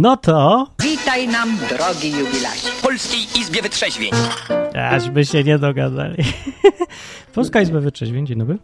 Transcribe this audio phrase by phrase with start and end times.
[0.00, 0.66] No to...
[0.82, 2.68] Witaj nam, drogi jubilacie.
[2.78, 4.10] W Polskiej Izbie Wytrzeźwień.
[4.74, 6.24] Ażby się nie dogadali.
[7.34, 8.58] Polska Izba Wytrzeźwień, dzień dobry.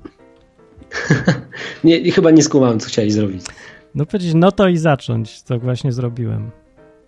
[1.84, 3.46] nie, chyba nie skumałem, co chciałeś zrobić.
[3.94, 6.50] No powiedzieć no to i zacząć, co właśnie zrobiłem.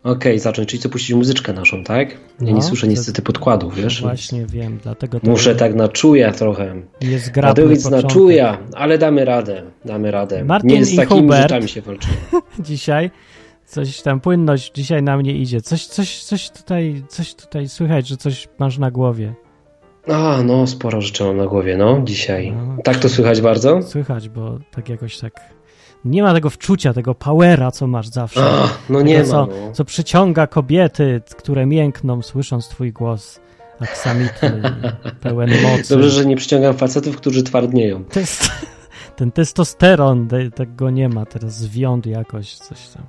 [0.02, 2.10] Okej, okay, zacząć, czyli co puścić muzyczkę naszą, tak?
[2.10, 4.00] Ja no, nie słyszę niestety podkładów, wiesz?
[4.00, 6.82] Właśnie wiem, dlatego to Muszę tak na czuja trochę.
[7.00, 10.44] Jest grabny Radowic na czuja, ale damy radę, damy radę.
[10.44, 12.16] Martin nie z i takimi Hubert rzeczami się walczymy.
[12.58, 13.10] dzisiaj
[13.66, 15.60] coś tam, płynność dzisiaj na mnie idzie.
[15.60, 19.34] Coś, coś, coś tutaj, coś tutaj słychać, że coś masz na głowie.
[20.12, 22.52] A, no, sporo rzeczy mam na głowie, no, dzisiaj.
[22.52, 23.82] No, tak to słychać bardzo?
[23.82, 25.56] Słychać, bo tak jakoś tak
[26.04, 28.40] nie ma tego wczucia, tego powera, co masz zawsze.
[28.62, 29.52] Ach, no nie co, ma.
[29.52, 29.72] No.
[29.72, 33.40] Co przyciąga kobiety, które miękną, słysząc twój głos
[33.80, 34.62] aksamitny,
[35.22, 35.94] pełen mocy.
[35.94, 38.04] Dobrze, że nie przyciągam facetów, którzy twardnieją.
[39.16, 43.06] Ten testosteron, tego nie ma teraz, zwiąd jakoś, coś tam.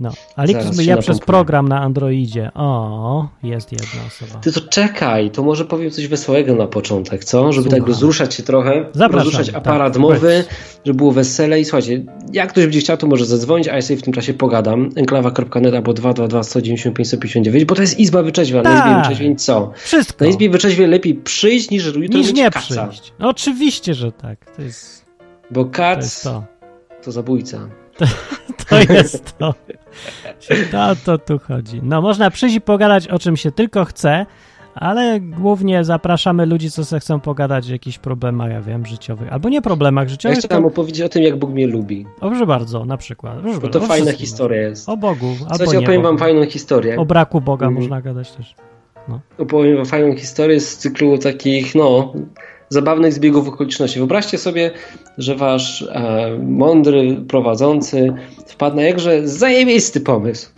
[0.00, 2.50] No, ale ja przez program na Androidzie.
[2.54, 4.40] O, jest jedna osoba.
[4.40, 7.52] Ty to czekaj, to może powiem coś wesołego na początek, co?
[7.52, 7.80] Żeby Słucham.
[7.80, 10.44] tak rozruszać się trochę, Zapraszam, rozruszać tak, aparat tak, mowy,
[10.84, 13.96] żeby było wesele i słuchajcie, jak ktoś będzie chciał, to może zadzwonić, a ja sobie
[13.96, 14.90] w tym czasie pogadam.
[14.96, 18.72] enklawa.net albo 222 195 159, bo to jest Izba Wyczeźwia, tak.
[18.74, 19.72] na Izbie Wyczeźwień co?
[19.76, 20.24] Wszystko.
[20.24, 22.88] Na Izbie Wyczeźwie lepiej przyjść niż jutro niż nie kaca.
[22.88, 23.12] przyjść.
[23.18, 24.56] Oczywiście, że tak.
[24.56, 25.04] To jest...
[25.50, 26.44] Bo kac to.
[27.02, 27.68] to zabójca.
[28.68, 29.54] To jest to.
[30.90, 31.80] O to tu chodzi.
[31.82, 34.26] No, można przyjść i pogadać o czym się tylko chce,
[34.74, 39.32] ale głównie zapraszamy ludzi, co se chcą pogadać o jakichś problemach, ja wiem, życiowych.
[39.32, 40.38] Albo nie problemach życiowych.
[40.38, 40.68] Ja chciałem to...
[40.68, 42.06] opowiedzieć o tym, jak Bóg mnie lubi.
[42.20, 43.60] Proszę bardzo, na przykład.
[43.62, 44.88] Bo to fajna historia jest.
[44.88, 46.96] O Bogu, albo Słuchajcie, opowiem wam fajną historię.
[46.98, 47.80] O braku Boga mm.
[47.80, 48.54] można gadać też.
[49.08, 49.20] No.
[49.38, 52.12] Opowiem wam fajną historię z cyklu takich, no,
[52.70, 53.98] zabawnych zbiegów okoliczności.
[53.98, 54.70] Wyobraźcie sobie,
[55.18, 58.12] że wasz e, mądry prowadzący
[58.46, 60.50] wpadł na jakże zajebisty pomysł,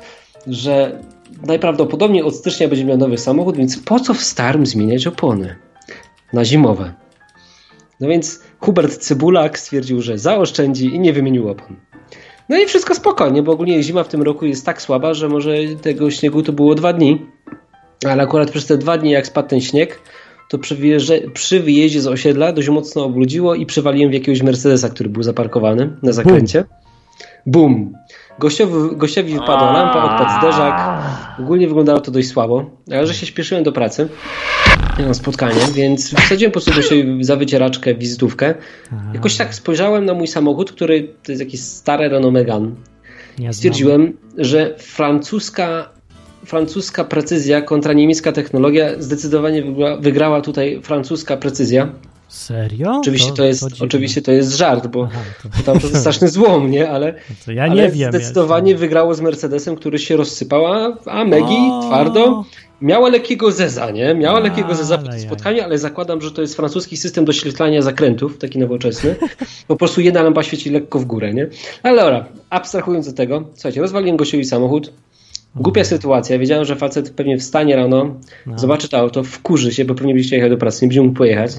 [0.47, 1.01] że
[1.47, 5.57] najprawdopodobniej od stycznia będzie miał nowy samochód, więc po co w starym zmieniać opony
[6.33, 6.93] na zimowe?
[8.01, 11.77] No więc Hubert Cybulak stwierdził, że zaoszczędzi i nie wymienił opon.
[12.49, 15.53] No i wszystko spokojnie, bo ogólnie zima w tym roku jest tak słaba, że może
[15.83, 17.27] tego śniegu to było dwa dni,
[18.09, 20.01] ale akurat przez te dwa dni, jak spadł ten śnieg,
[20.53, 20.77] to przy,
[21.35, 25.97] przy wyjeździe z osiedla dość mocno obludziło i przywaliłem w jakiegoś Mercedesa, który był zaparkowany
[26.03, 26.65] na zakręcie.
[27.47, 27.93] Bum!
[28.39, 31.03] Gościowi, gościowi wypadła lampa, odpadł zderzak.
[31.39, 34.09] Ogólnie wyglądało to dość słabo, ale że się śpieszyłem do pracy
[34.99, 38.55] na spotkanie, więc wsadziłem po prostu się za wycieraczkę wizytówkę.
[39.15, 42.71] Jakoś tak spojrzałem na mój samochód, który to jest jakiś stary Renault Megane.
[43.51, 45.89] Stwierdziłem, że francuska
[46.47, 48.89] francuska precyzja kontra niemiecka technologia.
[48.99, 49.65] Zdecydowanie
[50.01, 51.93] wygrała tutaj francuska precyzja.
[52.29, 52.97] Serio?
[53.01, 55.63] Oczywiście to, to jest, to oczywiście to jest żart, bo Aha, to...
[55.63, 56.91] tam to jest straszny złom, nie?
[56.91, 57.15] Ale,
[57.47, 58.13] to ja nie wiem.
[58.13, 60.67] Zdecydowanie wygrało z Mercedesem, który się rozsypał,
[61.07, 62.45] a Megi twardo
[62.83, 64.15] miała lekkiego zeza, nie?
[64.15, 67.83] Miała a, lekkiego zeza po tym spotkaniu, ale zakładam, że to jest francuski system doświetlania
[67.83, 69.17] zakrętów, taki nowoczesny.
[69.69, 71.49] Po prostu jedna lampa świeci lekko w górę, nie?
[71.83, 74.93] Ale dobra, abstrahując od tego, słuchajcie, rozwaliłem gościowi samochód,
[75.57, 76.39] Głupia sytuacja.
[76.39, 78.15] Wiedziałem, że facet pewnie wstanie rano,
[78.47, 78.59] no.
[78.59, 81.53] zobaczy to auto, wkurzy się, bo pewnie będzie jechał do pracy, nie będzie mógł pojechać.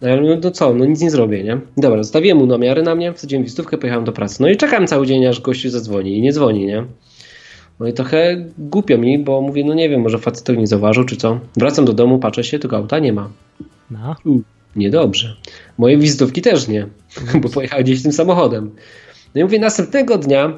[0.00, 1.60] No, no, no co, no nic nie zrobię, nie?
[1.76, 4.42] Dobra, zostawiłem mu namiary na mnie, wsadziłem wizytówkę, pojechałem do pracy.
[4.42, 6.84] No i czekam cały dzień, aż gościu zadzwoni i nie dzwoni, nie?
[7.80, 11.04] No i trochę głupio mi, bo mówię, no nie wiem, może facet tego nie zauważył,
[11.04, 11.40] czy co.
[11.56, 13.30] Wracam do domu, patrzę się, tego auta nie ma.
[13.90, 14.16] No.
[14.24, 14.40] U,
[14.76, 15.36] niedobrze.
[15.78, 16.86] Moje wizytówki też nie,
[17.42, 18.70] bo pojechał gdzieś tym samochodem.
[19.34, 20.52] No i mówię, następnego dnia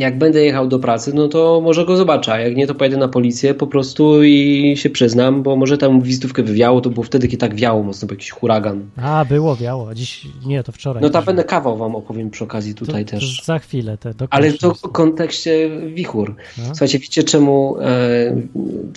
[0.00, 2.96] jak będę jechał do pracy, no to może go zobaczę, a jak nie, to pojedę
[2.96, 7.28] na policję po prostu i się przyznam, bo może tam wizytówkę wywiało, to było wtedy,
[7.28, 8.90] kiedy tak wiało mocno, był jakiś huragan.
[8.96, 11.02] A, było, wiało, a dziś, nie, to wczoraj.
[11.02, 13.38] No ta będę kawał wam opowiem przy okazji tutaj to, też.
[13.38, 13.98] To za chwilę.
[13.98, 16.34] Te, Ale to w kontekście wichur.
[16.58, 16.64] A?
[16.64, 18.36] Słuchajcie, wiecie czemu e,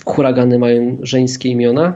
[0.04, 1.94] huragany mają żeńskie imiona?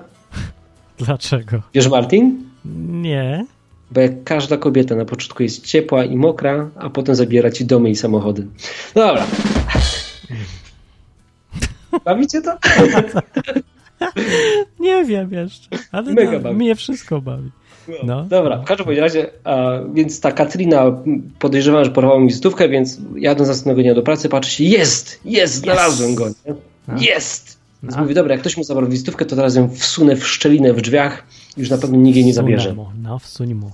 [0.98, 1.62] Dlaczego?
[1.74, 2.44] Wiesz Martin?
[2.88, 3.46] Nie.
[3.90, 7.90] Bo jak każda kobieta na początku jest ciepła i mokra, a potem zabiera ci domy
[7.90, 8.46] i samochody.
[8.94, 9.26] No dobra.
[12.04, 12.58] Bawicie to?
[14.80, 16.56] Nie wiem jeszcze, ale Mega no, bawi.
[16.56, 17.50] mnie wszystko bawi.
[18.04, 18.24] No.
[18.24, 20.84] Dobra, w każdym razie, a, więc ta Katrina
[21.38, 25.54] podejrzewam, że porwała mi wizytówkę, więc jadąc następnego dnia do pracy, patrzę się, jest, jest,
[25.54, 26.28] znalazłem go.
[26.28, 26.34] Nie?
[26.88, 26.94] No.
[27.00, 27.58] Jest!
[27.82, 28.02] Więc no.
[28.02, 31.22] mówi, dobra, jak ktoś mu zabrał wizytówkę, to teraz ją wsunę w szczelinę w drzwiach
[31.58, 32.74] już na pewno nikt jej nie zabierze.
[32.76, 32.90] No.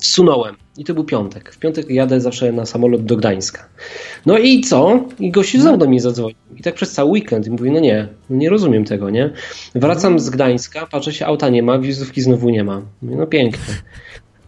[0.01, 0.55] Wsunąłem.
[0.79, 1.53] I to był piątek.
[1.55, 3.69] W piątek jadę zawsze na samolot do Gdańska.
[4.27, 5.01] No i co?
[5.21, 6.37] I gościu znowu do mnie zadzwonił.
[6.57, 7.47] I tak przez cały weekend.
[7.47, 9.31] I mówi, no nie, no nie rozumiem tego, nie?
[9.75, 12.83] Wracam z Gdańska, patrzę się, auta nie ma, wizytówki znowu nie ma.
[13.03, 13.75] Mówię, no pięknie.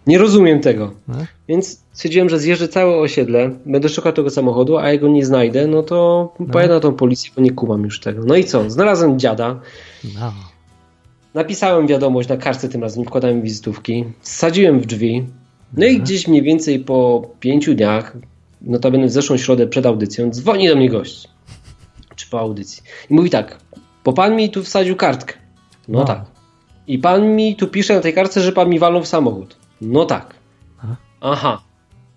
[0.07, 0.93] Nie rozumiem tego.
[1.09, 1.15] No.
[1.49, 5.67] Więc stwierdziłem, że zjeżdżę całe osiedle, będę szukał tego samochodu, a jak go nie znajdę,
[5.67, 8.23] no to pojadę na tą policję, bo nie kumam już tego.
[8.27, 8.71] No i co?
[8.71, 9.61] Znalazłem dziada,
[10.21, 10.33] No.
[11.37, 15.27] Napisałem wiadomość na kartce tym razem, wkładałem wizytówki, wsadziłem w drzwi,
[15.77, 18.17] no i gdzieś mniej więcej po pięciu dniach,
[18.63, 21.29] notabene w zeszłą środę przed audycją, dzwoni do mnie gość.
[22.17, 22.83] Czy po audycji.
[23.11, 23.59] I mówi tak,
[24.05, 25.35] bo pan mi tu wsadził kartkę.
[25.89, 26.05] No, No.
[26.05, 26.25] tak.
[26.87, 29.57] I pan mi tu pisze na tej kartce, że pan mi walnął w samochód.
[29.81, 30.35] No tak.
[31.21, 31.63] Aha.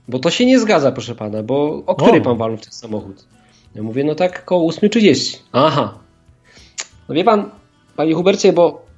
[0.08, 2.24] Bo to się nie zgadza, proszę pana, bo o której O.
[2.24, 3.26] pan walnął w ten samochód?
[3.76, 5.38] Ja mówię, no tak koło 8.30.
[5.52, 5.94] Aha.
[7.10, 7.50] No wie pan,
[7.96, 8.89] panie Hubercie, bo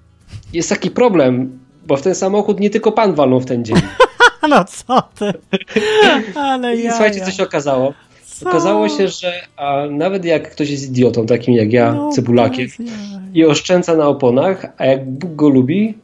[0.53, 3.77] jest taki problem, bo w ten samochód nie tylko pan walnął w ten dzień.
[4.50, 5.33] No co ty?
[6.39, 6.92] Ale I ja.
[6.92, 7.94] słuchajcie, co się okazało.
[8.25, 8.50] Co?
[8.50, 12.68] Okazało się, że a, nawet jak ktoś jest idiotą, takim jak ja, No, cebulakiem,
[13.33, 15.98] i oszczędza na oponach, a jak Bóg go lubi,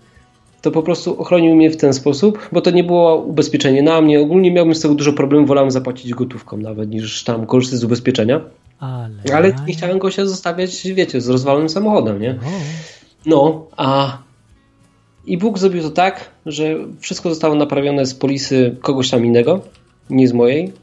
[0.62, 4.22] to po prostu ochronił mnie w ten sposób, bo to nie było ubezpieczenie na mnie.
[4.22, 8.42] Ogólnie miałbym z tego dużo problemów, wolałem zapłacić gotówką nawet, niż tam korzystać z ubezpieczenia.
[8.80, 12.40] Ale, Ale nie chciałem go się zostawiać, wiecie, z rozwalonym samochodem, nie?
[13.26, 14.18] No, a
[15.28, 19.62] i Bóg zrobił to tak, że wszystko zostało naprawione z polisy kogoś tam innego,
[20.10, 20.74] nie z mojej.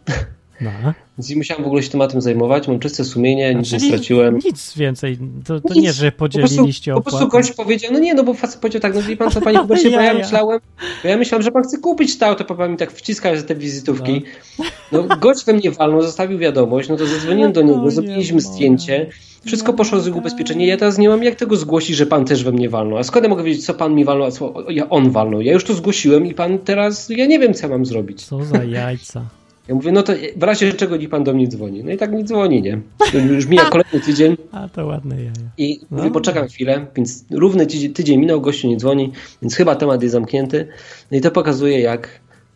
[0.60, 0.70] No.
[1.18, 4.38] Więc nie musiałem w ogóle się tematem zajmować, mam czyste sumienie, nic nie Czyli straciłem.
[4.44, 5.18] Nic więcej.
[5.46, 5.82] To, to Nic.
[5.82, 8.82] nie, że Po prostu, podzieliliście po prostu gość powiedział, no nie, no bo facet powiedział
[8.82, 10.60] tak, no wie pan co, panie Hubercie, bo ja myślałem,
[11.02, 14.22] bo ja myślałem, że pan chce kupić to auto, pan mi tak wciskał te wizytówki.
[14.58, 14.64] No.
[14.92, 18.40] No gość we mnie walnął, zostawił wiadomość, no to zadzwoniłem do niego, No zrobiliśmy nie
[18.40, 19.06] zdjęcie,
[19.44, 20.18] wszystko Nie poszło z mogę.
[20.20, 22.98] ubezpieczenia, ja teraz nie mam jak tego zgłosić, że pan też we mnie walnął.
[22.98, 25.40] A skąd ja mogę wiedzieć, co pan mi walnął, a co ja, on walnął?
[25.40, 28.24] Ja już to zgłosiłem i pan teraz, ja nie wiem, co ja mam zrobić.
[28.24, 29.24] Co za jajca.
[29.68, 31.84] Ja mówię, no to w razie czego niech pan do mnie dzwoni.
[31.84, 32.80] No i tak mi dzwoni, nie?
[33.28, 35.30] Już mija kolejny tydzień, A to ładne jaja.
[35.58, 35.96] i No.
[35.98, 39.12] mówię, poczekam chwilę, więc równy tydzień, tydzień minął, gościu nie dzwoni,
[39.42, 40.68] więc chyba temat jest zamknięty.
[41.10, 42.08] No i to pokazuje, jak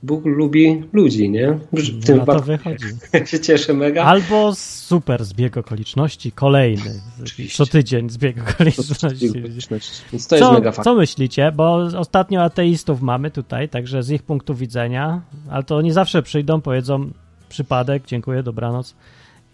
[0.02, 1.58] Bóg lubi ludzi, nie?
[1.72, 2.86] W tym No to wychodzi.
[3.30, 4.04] się cieszę mega.
[4.04, 7.00] Albo super zbieg okoliczności, kolejny.
[7.22, 7.56] Oczywiście.
[7.56, 9.32] Co tydzień zbieg okoliczności.
[10.12, 10.84] Więc to jest Co, mega fakt.
[10.84, 11.52] co myślicie?
[11.52, 16.60] Bo ostatnio ateistów mamy tutaj, także z ich punktu widzenia, ale to oni zawsze przyjdą,
[16.60, 17.10] powiedzą
[17.48, 18.94] przypadek, dziękuję, dobranoc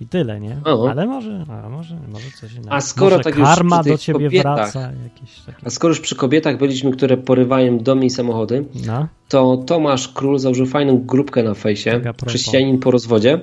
[0.00, 0.56] i tyle, nie?
[0.64, 0.90] O.
[0.90, 2.72] Ale może, a może, może coś innego.
[2.72, 5.66] A skoro może tak już karma tych do ciebie kobietach- wraca, jakieś takie.
[5.66, 10.38] A skoro już przy kobietach byliśmy, które porywają domy i samochody, No, to Tomasz Król
[10.38, 13.40] założył fajną grupkę na fejsie, Tak chrześcijanin po rozwodzie,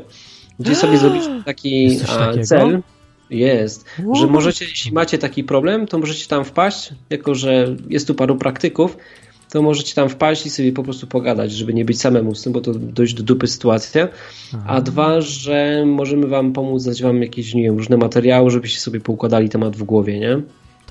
[0.60, 2.00] gdzie sobie zrobić taki
[2.44, 2.82] cel.
[3.30, 4.18] Jest, What?
[4.18, 8.36] że możecie, jeśli macie taki problem, to możecie tam wpaść, jako że jest tu paru
[8.36, 8.98] praktyków,
[9.52, 12.54] to możecie tam wpaść i sobie po prostu pogadać, żeby nie być samemu z tym,
[12.54, 14.08] bo to dość do dupy sytuacja.
[14.68, 19.00] A dwa, że możemy wam pomóc, dać wam jakieś nie wiem, różne materiały, żebyście sobie
[19.00, 20.42] poukładali temat w głowie, nie?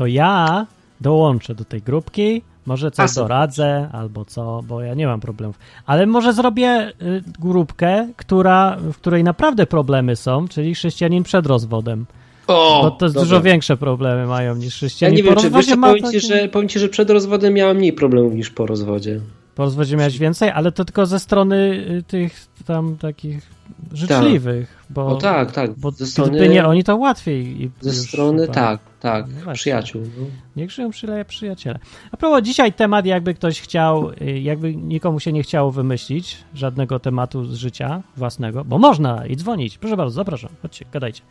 [0.00, 0.66] to ja
[1.00, 5.58] dołączę do tej grupki, może coś doradzę albo co, bo ja nie mam problemów.
[5.86, 12.06] Ale może zrobię y, grupkę, która, w której naprawdę problemy są, czyli chrześcijanin przed rozwodem.
[12.46, 13.28] O, Bo to jest dobra.
[13.28, 16.68] dużo większe problemy mają niż Ja chrześcijanin nie po wiem, czy wiesz, powiem, że, powiem
[16.68, 19.20] ci, że przed rozwodem miałam mniej problemów niż po rozwodzie.
[19.54, 21.56] Po rozwodzie miałeś więcej, ale to tylko ze strony
[21.98, 23.50] y, tych tam takich
[23.92, 25.70] życzliwych, bo, O tak, tak.
[25.78, 27.62] bo ze strony, gdyby nie oni, to łatwiej.
[27.62, 28.54] i ze już strony chyba.
[28.54, 30.02] tak, tak, No przyjaciół.
[30.18, 30.26] No.
[30.56, 31.78] Niech żyją przyleje przyjaciele.
[32.12, 36.98] A propos, dzisiaj temat, jakby ktoś chciał, y, jakby nikomu się nie chciało wymyślić żadnego
[37.00, 39.78] tematu z życia własnego, bo można i dzwonić.
[39.78, 41.22] Proszę bardzo, zapraszam, chodźcie, gadajcie.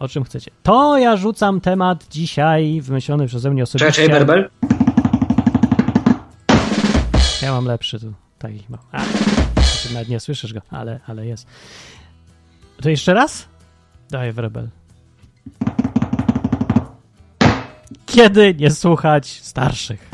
[0.00, 0.50] O czym chcecie.
[0.62, 3.92] To ja rzucam temat dzisiaj wymyślony przeze mnie osobiście.
[3.92, 4.50] Czekaj, Berbel.
[7.42, 8.12] Ja mam lepszy tu.
[8.38, 8.80] Taki mam.
[8.92, 9.02] A,
[9.82, 11.46] ty nawet nie słyszysz go, ale, ale jest.
[12.82, 13.48] To jeszcze raz?
[14.10, 14.68] Daj w rebel.
[18.06, 20.10] Kiedy nie słuchać starszych?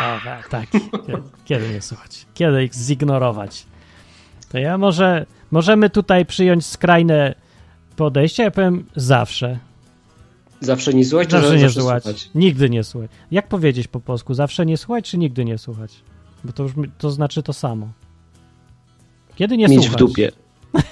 [0.00, 0.66] O, tak, tak.
[1.06, 2.26] Kiedy, kiedy nie słuchać?
[2.34, 3.66] Kiedy ich zignorować?
[4.48, 7.34] To ja może, możemy tutaj przyjąć skrajne
[7.96, 9.58] podejście, ja powiem zawsze.
[10.60, 12.02] Zawsze nie słuchać, czy Zawsze nie zawsze słuchać.
[12.02, 12.30] słuchać?
[12.34, 13.10] Nigdy nie słuchać.
[13.30, 14.34] Jak powiedzieć po polsku?
[14.34, 15.94] Zawsze nie słuchać, czy nigdy nie słuchać?
[16.44, 17.88] Bo to już to znaczy to samo.
[19.36, 19.92] Kiedy nie Mieć słuchać?
[19.92, 20.32] w dupie.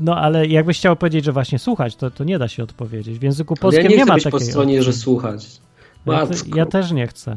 [0.00, 3.18] No ale jakbyś chciał powiedzieć, że właśnie słuchać, to, to nie da się odpowiedzieć.
[3.18, 5.60] W języku Ale ja polskim nie nie, chcę ma być po takiej stronie, że słuchać.
[6.06, 7.36] Ja, te, ja też nie chcę.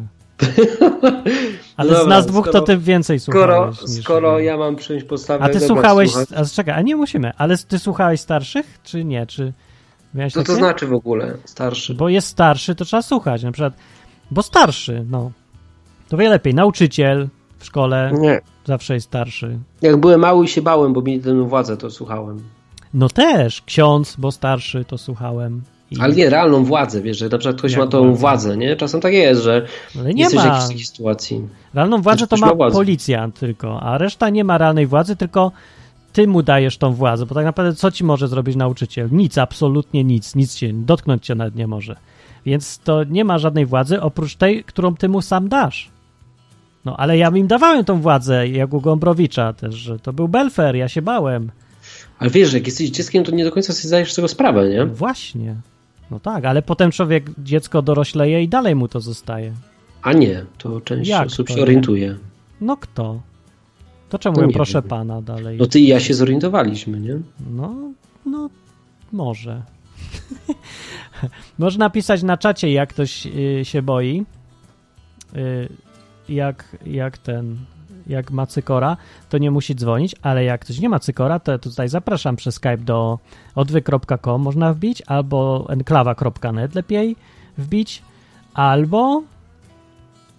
[1.77, 3.95] Ale z Dobra, nas dwóch to skoro- ty więcej Skoro, słuchałeś.
[3.95, 4.57] niż skoro ja.
[4.57, 8.79] mam przyjąć postawę, A ty słuchałeś, a czekaj, a nie musimy, ale ty słuchałeś starszych,
[8.83, 9.25] czy nie?
[9.27, 9.53] Czy
[10.13, 11.93] miałeś Co to znaczy w ogóle starszy?
[11.93, 13.43] Bo jest starszy, to trzeba słuchać.
[13.43, 13.73] Na przykład,
[14.31, 15.31] bo starszy, no.
[16.09, 16.53] To wie lepiej.
[16.53, 17.27] Nauczyciel
[17.57, 18.41] w szkole Nie.
[18.65, 19.59] zawsze jest starszy.
[19.81, 22.39] Jak byłem mały i się bałem, bo mieli tę władzę, to słuchałem.
[22.93, 25.61] No też, ksiądz, bo starszy, to słuchałem.
[25.91, 28.19] I, Ale nie, realną władzę, wiesz, że na przykład ktoś Jak ma tą władzę?
[28.19, 28.75] władzę, nie?
[28.75, 29.65] Czasem tak jest, że
[29.99, 30.49] ale nie jesteś w ma.
[30.49, 31.47] jakiejś takiej sytuacji.
[31.73, 35.51] Realną władzę to ma ma policjant tylko, a reszta nie ma realnej władzy, tylko
[36.13, 39.09] ty mu dajesz tą władzę, bo tak naprawdę co ci może zrobić nauczyciel?
[39.11, 41.95] Nic, absolutnie nic, nic cię, dotknąć cię nawet nie może.
[42.45, 45.89] Więc to nie ma żadnej władzy oprócz tej, którą ty mu sam dasz.
[46.85, 50.75] No, ale ja im dawałem tą władzę, jak u Gombrowicza też, że to był Belfer,
[50.75, 51.51] ja się bałem.
[52.19, 54.69] Ale wiesz, że jak jesteś dzieckiem, to nie do końca sobie zdajesz z tego sprawę,
[54.69, 54.77] nie?
[54.79, 55.55] No właśnie.
[56.11, 59.53] No tak, ale potem człowiek, dziecko dorośleje i dalej mu to zostaje.
[60.01, 62.17] A nie, to część Jak osób to się orientuje.
[62.61, 63.21] No kto?
[64.09, 64.89] To czemu To ja proszę wiem.
[64.89, 65.57] pana dalej?
[65.57, 67.19] No ty i ja się zorientowaliśmy, nie?
[67.51, 67.75] No,
[68.25, 68.49] no,
[69.11, 69.61] może.
[71.57, 74.25] Można napisać na czacie, jak ktoś y, się boi.
[75.35, 75.69] Y,
[76.29, 77.57] jak, jak ten,
[78.09, 78.97] jak ma cykora,
[79.29, 82.77] to nie musi dzwonić, ale jak ktoś nie ma cykora, to tutaj zapraszam przez Skype
[82.77, 83.19] do
[83.55, 87.15] odwy.com można wbić, albo enklawa.net lepiej
[87.57, 88.01] wbić,
[88.53, 89.23] albo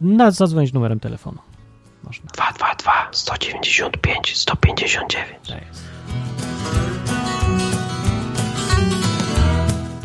[0.00, 1.38] na, zadzwonić numerem telefonu.
[2.04, 2.30] Można.
[2.34, 5.48] 222 195 159.
[5.48, 5.84] Tak jest.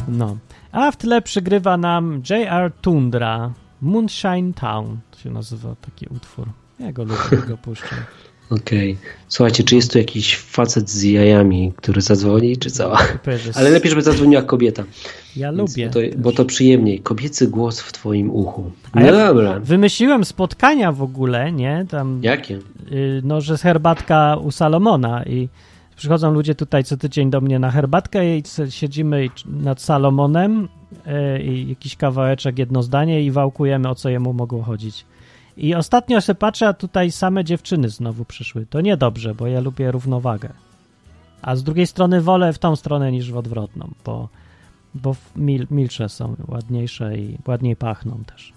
[0.08, 0.38] No.
[0.72, 2.72] A w tle przygrywa nam J.R.
[2.82, 3.52] Tundra.
[3.82, 6.48] Moonshine Town to się nazywa taki utwór.
[6.80, 8.00] Ja go lubię, go puszczam.
[8.50, 8.98] Okej.
[9.28, 12.94] Słuchajcie, czy jest tu jakiś facet z jajami, który zadzwoni, czy co?
[13.56, 14.84] Ale lepiej, żeby zadzwoniła kobieta.
[15.36, 15.88] Ja Więc lubię.
[15.88, 17.00] Bo to, bo to przyjemniej.
[17.00, 18.72] Kobiecy głos w twoim uchu.
[18.96, 19.60] No ja- dobra.
[19.60, 21.86] Wymyśliłem spotkania w ogóle, nie?
[21.90, 22.60] Tam, Jakie?
[22.92, 25.50] y, no, że jest herbatka u Salomona i
[25.96, 30.68] przychodzą ludzie tutaj co tydzień do mnie na herbatkę i siedzimy nad Salomonem
[31.38, 35.06] y, i jakiś kawałeczek, jedno zdanie i wałkujemy, o co jemu mogło chodzić.
[35.58, 38.66] I ostatnio się patrzę, a tutaj same dziewczyny znowu przyszły.
[38.66, 40.50] To niedobrze, bo ja lubię równowagę.
[41.42, 44.30] A z drugiej strony wolę w tą stronę niż w odwrotną, bo,
[44.96, 48.54] bo mil, milsze są, ładniejsze i ładniej pachną też.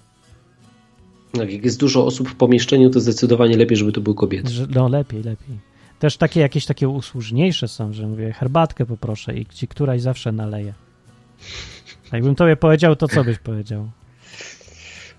[1.33, 4.53] Tak, Jak jest dużo osób w pomieszczeniu, to zdecydowanie lepiej, żeby to był kobiety.
[4.75, 5.59] No lepiej, lepiej.
[5.99, 10.75] Też takie jakieś takie usłużniejsze są, że mówię, herbatkę poproszę i ci któraś zawsze naleje.
[12.13, 13.91] Jakbym tobie powiedział, to co byś powiedział?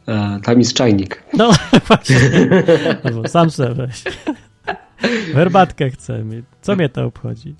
[0.07, 1.23] A, tam jest czajnik.
[1.33, 1.51] No
[1.87, 2.15] właśnie.
[3.13, 4.03] No sam sobie weź.
[5.33, 6.45] Herbatkę chcę mieć.
[6.61, 7.55] Co mnie to obchodzi?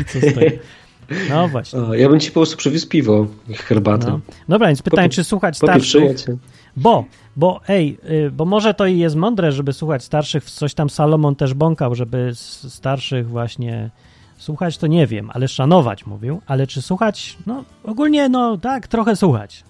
[0.00, 0.56] I co tego?
[1.30, 1.80] No właśnie.
[1.92, 4.06] Ja bym ci po prostu przywiózł piwo i herbatę.
[4.06, 4.20] No.
[4.48, 6.16] Dobra, więc pytanie, czy słuchać starszych?
[6.76, 7.04] Bo,
[7.36, 11.36] bo ej, y, bo może to i jest mądre, żeby słuchać starszych, coś tam Salomon
[11.36, 12.30] też bąkał, żeby
[12.68, 13.90] starszych właśnie
[14.38, 19.16] słuchać, to nie wiem, ale szanować mówił, ale czy słuchać, no ogólnie, no tak, trochę
[19.16, 19.64] słuchać.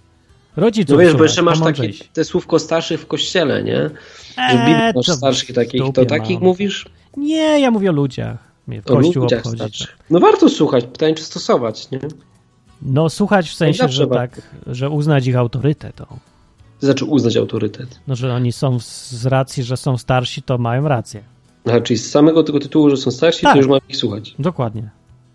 [0.57, 3.77] Rodziców No wiesz, bo jeszcze masz takie, te słówko starszych w kościele, nie?
[3.77, 3.93] Że
[4.39, 6.45] Eee, w masz starszych w takich, to takich mam.
[6.45, 6.87] mówisz?
[7.17, 8.37] Nie, ja mówię o ludziach.
[8.67, 9.57] Mnie O Kościół obchodzi.
[9.57, 9.99] starszych.
[10.11, 11.99] No warto słuchać, pytanie czy stosować, nie?
[12.83, 14.37] No słuchać w sensie, zawsze że warto.
[14.37, 15.97] tak, że uznać ich autorytet.
[15.97, 17.99] To znaczy uznać autorytet.
[18.07, 21.23] No, że oni są z racji, że są starsi, to mają rację.
[21.69, 23.53] Aha, czyli z samego tego tytułu, że są starsi, Tak.
[23.53, 24.35] to już mam ich słuchać.
[24.39, 24.91] Dokładnie.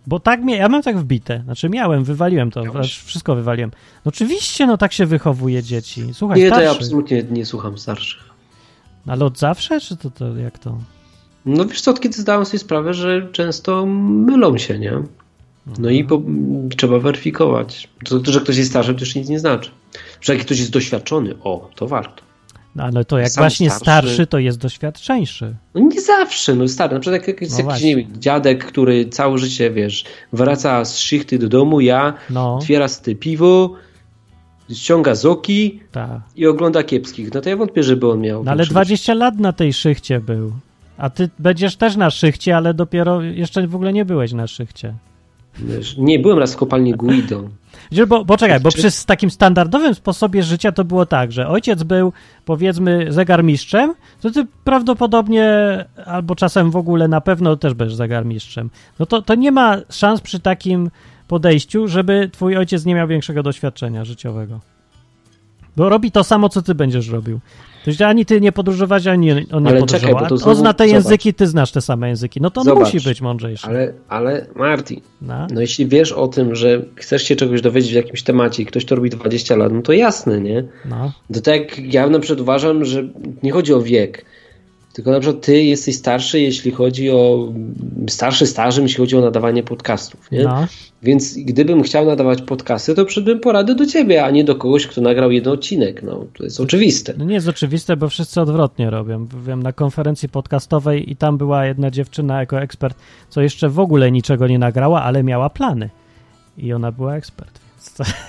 [0.10, 1.42] Bo tak mnie, ja mam tak wbite.
[1.46, 3.72] Znaczy miałem, wywaliłem to, wręcz wszystko wywaliłem.
[4.06, 6.14] No oczywiście, no tak się wychowuje dzieci.
[6.14, 6.82] Słuchaj, Nie, to ja starszych.
[6.82, 8.24] absolutnie nie słucham starszych.
[9.08, 10.78] Ale od zawsze, czy to, to jak to?
[11.46, 14.94] No wiesz co, od kiedy zdałem sobie sprawę, że często mylą się, nie?
[15.80, 16.22] No i po,
[16.78, 17.90] trzeba weryfikować.
[18.06, 19.72] To, to, że ktoś jest starszy, to jeszcze nic nie znaczy.
[20.22, 22.24] Że jak ktoś jest doświadczony, o, to warto.
[22.76, 23.84] No ale to jak Sam właśnie starszy.
[24.08, 25.56] starszy, to jest doświadczeńszy.
[25.76, 26.94] No nie zawsze, no stary.
[26.94, 31.40] Na przykład jak jest No jakiś wiem, dziadek, który całe życie, wiesz, wraca z szychty
[31.40, 33.74] do domu, ja, No, otwiera sobie piwo,
[34.74, 36.22] ściąga zoki tak.
[36.36, 37.34] i ogląda kiepskich.
[37.34, 38.44] No to ja wątpię, żeby on miał.
[38.44, 40.52] No ale większe 20 lat na tej szychcie był.
[40.98, 44.94] A ty będziesz też na szychcie, ale dopiero jeszcze w ogóle nie byłeś na szychcie.
[45.98, 47.44] Nie, byłem raz w kopalni Guido.
[48.08, 52.14] Bo, bo czekaj, bo przy takim standardowym sposobie życia to było tak, że ojciec był
[52.46, 55.46] powiedzmy zegarmistrzem, to ty prawdopodobnie
[56.06, 58.70] albo czasem w ogóle na pewno też będziesz zegarmistrzem.
[59.00, 60.90] No to, to nie ma szans przy takim
[61.28, 64.60] podejściu, żeby twój ojciec nie miał większego doświadczenia życiowego.
[65.80, 67.40] Bo robi to samo, co ty będziesz robił.
[67.98, 69.88] To ani ty nie podróżować, ani on nie Ale podróżował.
[69.88, 70.94] czekaj, bo to On znowu- zna te zobacz.
[71.04, 72.42] języki, ty znasz te same języki.
[72.42, 72.94] No to on Zobacz.
[72.94, 73.68] musi być mądrzejszy.
[73.68, 75.48] Ale, ale Marty, No.
[75.54, 78.86] no jeśli wiesz o tym, że chcesz się czegoś dowiedzieć w jakimś temacie i ktoś
[78.86, 80.64] to robi 20 lat, no to jasne, nie?
[80.86, 81.12] No.
[81.34, 83.04] To tak ja na przykład uważam, że
[83.44, 84.26] nie chodzi o wiek,
[84.94, 87.54] tylko na przykład ty jesteś starszy, jeśli chodzi o
[88.08, 90.44] starszy stażem, jeśli chodzi o nadawanie podcastów, nie?
[90.44, 90.68] No.
[91.04, 95.02] Więc gdybym chciał nadawać podcasty, to przyszedłbym porady do ciebie, a nie do kogoś, kto
[95.02, 96.04] nagrał jeden odcinek.
[96.04, 97.14] No, to jest oczywiste.
[97.18, 99.26] No nie jest oczywiste, bo wszyscy odwrotnie robią.
[99.26, 102.98] Byłem na konferencji podcastowej i tam była jedna dziewczyna jako ekspert,
[103.30, 105.90] co jeszcze w ogóle niczego nie nagrała, ale miała plany.
[106.58, 107.60] I ona była ekspert,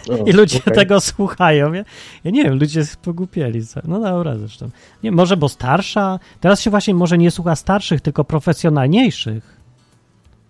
[0.08, 0.20] więc.
[0.20, 0.74] O, I ludzie okej.
[0.74, 1.72] tego słuchają.
[1.72, 1.84] Ja,
[2.24, 3.66] ja nie wiem, ludzie pogłupieli.
[3.66, 4.70] co- No dobra, zresztą.
[5.02, 6.18] Nie, może bo starsza.
[6.40, 9.60] Teraz się właśnie może nie słucha starszych, tylko profesjonalniejszych.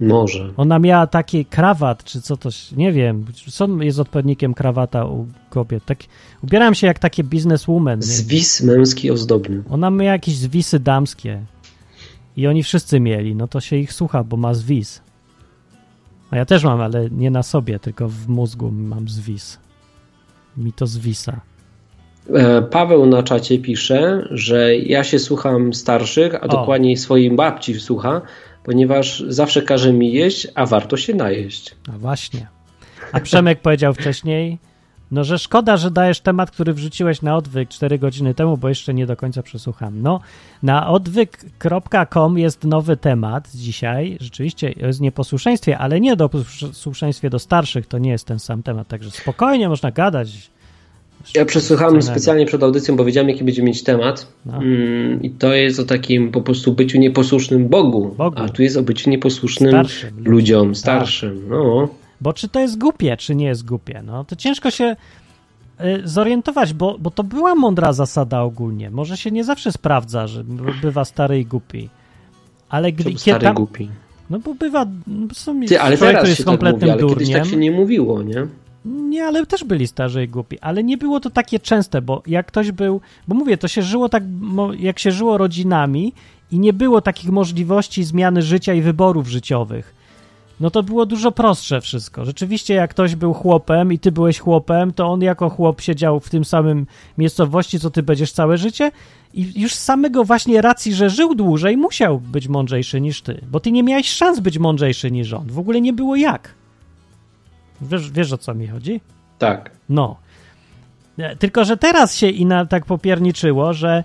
[0.01, 0.53] Może.
[0.57, 5.27] Ona miała taki krawat, czy co to, się- nie wiem, co jest odpowiednikiem krawata u
[5.51, 5.85] kobiet.
[5.85, 5.99] Tak,
[6.45, 8.03] ubierałem się jak takie bizneswoman.
[8.03, 9.63] Zwis męski ozdobny.
[9.71, 11.41] Ona miała jakieś zwisy damskie.
[12.37, 15.01] I oni wszyscy mieli, no to się ich słucha, bo ma zwis.
[16.31, 19.59] A ja też mam, ale nie na sobie, tylko w mózgu mam zwis.
[20.57, 21.41] Mi to zwisa.
[22.35, 26.49] E, Paweł na czacie pisze, że ja się słucham starszych, a O.
[26.49, 28.21] dokładniej swojej babci słucha,
[28.65, 31.75] ponieważ zawsze każe mi jeść, a warto się najeść.
[31.95, 32.47] A właśnie.
[33.13, 34.59] A Przemek powiedział wcześniej,
[35.11, 38.95] no że szkoda, że dajesz temat, który wrzuciłeś na odwyk 4 godziny temu, bo jeszcze
[38.95, 40.03] nie do końca przesłucham.
[40.03, 40.21] No,
[40.63, 44.17] na odwyk.com jest nowy temat dzisiaj.
[44.21, 48.89] Rzeczywiście jest nieposłuszeństwie, ale nie do posłuszeństwie do starszych, to nie jest ten sam temat,
[48.89, 50.51] także spokojnie można gadać.
[51.35, 54.33] Ja przesłuchałem specjalnie przed audycją, bo wiedziałem, jaki będzie mieć temat.
[54.47, 54.57] No.
[54.57, 58.15] Mm, I to jest o takim po prostu byciu nieposłusznym Bogu.
[58.19, 58.43] Bogu.
[58.43, 60.33] A tu jest o byciu nieposłusznym Starszym ludziom.
[60.33, 61.49] ludziom, starszym.
[61.49, 61.89] No.
[62.21, 64.03] Bo czy to jest głupie, czy nie jest głupie?
[64.05, 64.97] No to ciężko się
[65.81, 68.91] y, zorientować, bo, bo to była mądra zasada ogólnie.
[68.91, 70.45] Może się nie zawsze sprawdza, że
[70.83, 71.89] bywa stary i głupi.
[72.69, 73.89] Ale gdy stary tam, głupi.
[74.31, 74.87] No bo bywa.
[75.07, 77.71] no Są Ty, ale człowiek, teraz jest tak kompletnym mówi, ale kiedyś tak się nie
[77.71, 78.47] mówiło, nie?
[78.85, 80.59] Nie, ale też byli starzy i głupi.
[80.61, 83.01] Ale nie było to takie częste, bo jak ktoś był.
[83.29, 84.23] Bo mówię, to się żyło tak,
[84.79, 86.13] jak się żyło rodzinami
[86.51, 90.00] i nie było takich możliwości zmiany życia i wyborów życiowych.
[90.61, 92.25] No to było dużo prostsze wszystko.
[92.25, 96.31] Rzeczywiście, jak ktoś był chłopem i ty byłeś chłopem, to on jako chłop siedział w
[96.31, 96.87] tym samym
[97.19, 98.93] miejscowości, co ty będziesz całe życie
[99.35, 103.61] i już z samego właśnie racji, że żył dłużej, musiał być mądrzejszy niż ty, bo
[103.61, 105.47] ty nie miałeś szans być mądrzejszy niż on.
[105.47, 106.55] W ogóle nie było jak.
[107.81, 109.01] Wiesz, wiesz o co mi chodzi?
[109.39, 109.71] Tak.
[109.89, 110.17] No.
[111.19, 114.05] E, Tylko, że teraz się ina tak popierniczyło, że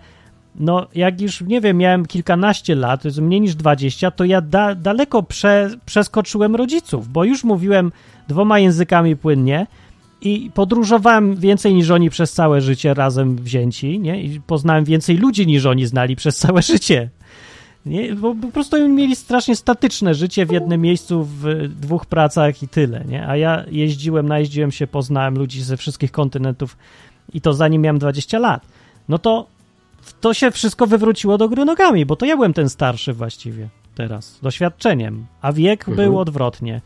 [0.59, 4.41] no jak już, nie wiem, miałem kilkanaście lat, to jest mniej niż 20, to ja
[4.41, 7.91] da, daleko prze, przeskoczyłem rodziców, bo już mówiłem
[8.27, 9.67] dwoma językami płynnie
[10.21, 14.23] i podróżowałem więcej niż oni przez całe życie razem wzięci, nie?
[14.23, 17.09] I poznałem więcej ludzi niż oni znali przez całe życie.
[17.85, 18.15] Nie?
[18.15, 22.67] Bo po prostu oni mieli strasznie statyczne życie w jednym miejscu, w dwóch pracach i
[22.67, 23.27] tyle, nie?
[23.27, 26.77] A ja jeździłem, najeździłem się, poznałem ludzi ze wszystkich kontynentów
[27.33, 28.65] i to zanim miałem 20 lat.
[29.09, 29.47] No to
[30.13, 34.39] to się wszystko wywróciło do gry nogami, bo to ja byłem ten starszy właściwie teraz,
[34.41, 35.95] doświadczeniem, a wiek Mhm.
[35.97, 36.81] był odwrotnie.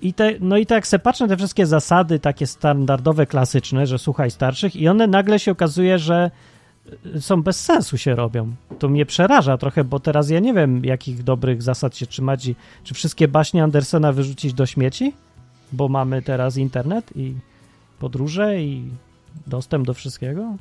[0.00, 3.98] I te, no i tak jak se patrzę te wszystkie zasady takie standardowe, klasyczne, że
[3.98, 6.30] słuchaj starszych i one nagle się okazuje, że
[7.16, 8.54] y, są bez sensu się robią.
[8.78, 12.56] To mnie przeraża trochę, bo teraz ja nie wiem, jakich dobrych zasad się trzymać i
[12.84, 15.12] czy wszystkie baśnie Andersena wyrzucić do śmieci,
[15.72, 17.34] bo mamy teraz internet i
[17.98, 18.90] podróże i
[19.46, 20.56] dostęp do wszystkiego.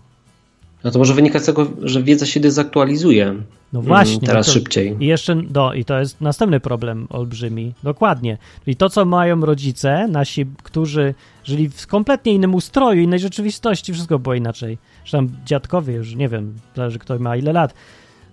[0.84, 3.36] No to może wynika z tego, że wiedza się dezaktualizuje.
[3.74, 4.14] No właśnie.
[4.14, 4.96] Mm, Teraz to, szybciej.
[5.00, 7.74] I jeszcze, no, i to jest następny problem olbrzymi.
[7.84, 8.38] Dokładnie.
[8.64, 14.20] Czyli to, co mają rodzice, nasi, którzy żyli w kompletnie innym ustroju, innej rzeczywistości, wszystko
[14.20, 14.78] było inaczej.
[15.06, 17.74] Że tam dziadkowie już, nie wiem, zależy kto ma ile lat.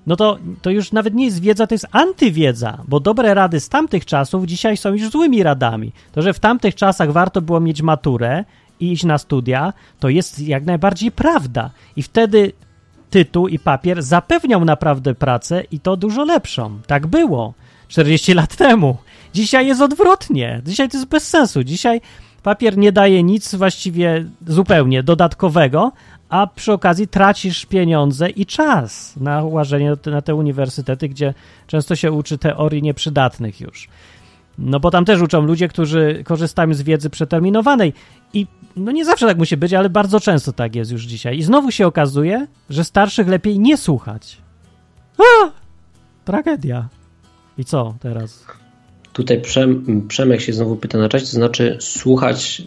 [0.07, 3.69] No to, to już nawet nie jest wiedza, to jest antywiedza, bo dobre rady z
[3.69, 5.93] tamtych czasów dzisiaj są już złymi radami.
[6.13, 8.45] To, że w tamtych czasach warto było mieć maturę
[8.83, 11.71] iść na studia, to jest jak najbardziej prawda.
[11.97, 12.53] I wtedy
[13.11, 16.81] tytuł i papier zapewniał naprawdę pracę i to dużo lepszą.
[16.87, 17.55] Tak było
[17.89, 18.97] 40 lat temu.
[19.35, 20.63] Dzisiaj jest odwrotnie.
[20.67, 21.65] Dzisiaj to jest bez sensu.
[21.65, 22.01] Dzisiaj
[22.43, 25.93] papier nie daje nic właściwie zupełnie dodatkowego,
[26.29, 31.35] a przy okazji tracisz pieniądze i czas na łażenie na te uniwersytety, gdzie
[31.67, 33.89] często się uczy teorii nieprzydatnych już.
[34.61, 37.93] No bo tam też uczą ludzie, którzy korzystają z wiedzy przeterminowanej
[38.35, 38.47] i
[38.77, 41.39] no nie zawsze tak musi być, ale bardzo często tak jest już dzisiaj.
[41.39, 44.39] I znowu się okazuje, że starszych lepiej nie słuchać.
[45.19, 45.51] A!
[46.25, 46.89] Tragedia.
[47.59, 48.45] I co teraz?
[49.13, 52.63] Tutaj Przem, Przemek się znowu pyta na czacie, to znaczy słuchać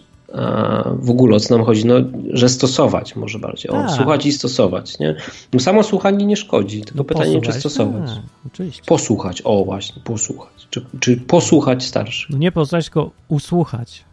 [0.98, 1.94] w ogóle o co nam chodzi, no,
[2.32, 3.70] że stosować może bardziej.
[3.70, 3.90] O, Tak.
[3.90, 5.16] słuchać i stosować, nie?
[5.52, 7.60] No samo słuchanie nie szkodzi, tylko No pytanie, czy posłuchać?
[7.60, 8.10] stosować.
[8.10, 8.82] Tak, oczywiście.
[8.86, 10.52] Posłuchać, o właśnie, posłuchać.
[10.70, 12.26] Czy, czy posłuchać starszy?
[12.30, 14.04] No nie posłuchać, tylko usłuchać.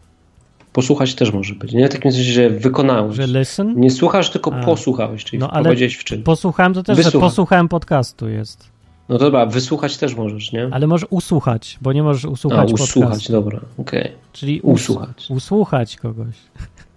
[0.73, 1.87] Posłuchać też może być, nie?
[1.87, 3.15] W takim sensie, że wykonałeś.
[3.15, 3.79] Że listen?
[3.79, 4.63] Nie słuchasz, tylko A.
[4.63, 6.23] posłuchałeś, czyli No, ale wprowadziłeś w czyn.
[6.23, 7.29] Posłuchałem to też, że Wysłucham.
[7.29, 8.69] posłuchałem podcastu jest.
[9.09, 10.69] No dobra, wysłuchać też możesz, nie?
[10.71, 13.31] Ale możesz usłuchać, bo nie możesz A, usłuchać usłuchać, podcastu.
[13.33, 14.11] dobra, okej.
[14.33, 15.27] Czyli us- Usłuchać.
[15.29, 16.35] Usłuchać kogoś.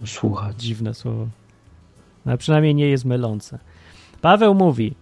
[0.03, 0.57] Usłuchać.
[0.63, 1.27] Dziwne słowo.
[2.27, 3.59] No, przynajmniej nie jest mylące.
[4.21, 4.95] Paweł mówi,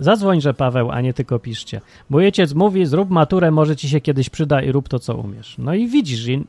[0.00, 1.80] zadzwoń, że Paweł, a nie tylko piszcie.
[2.10, 5.54] Mój ojciec mówi, zrób maturę, może ci się kiedyś przyda i rób to, co umiesz.
[5.58, 6.44] No i widzisz, i,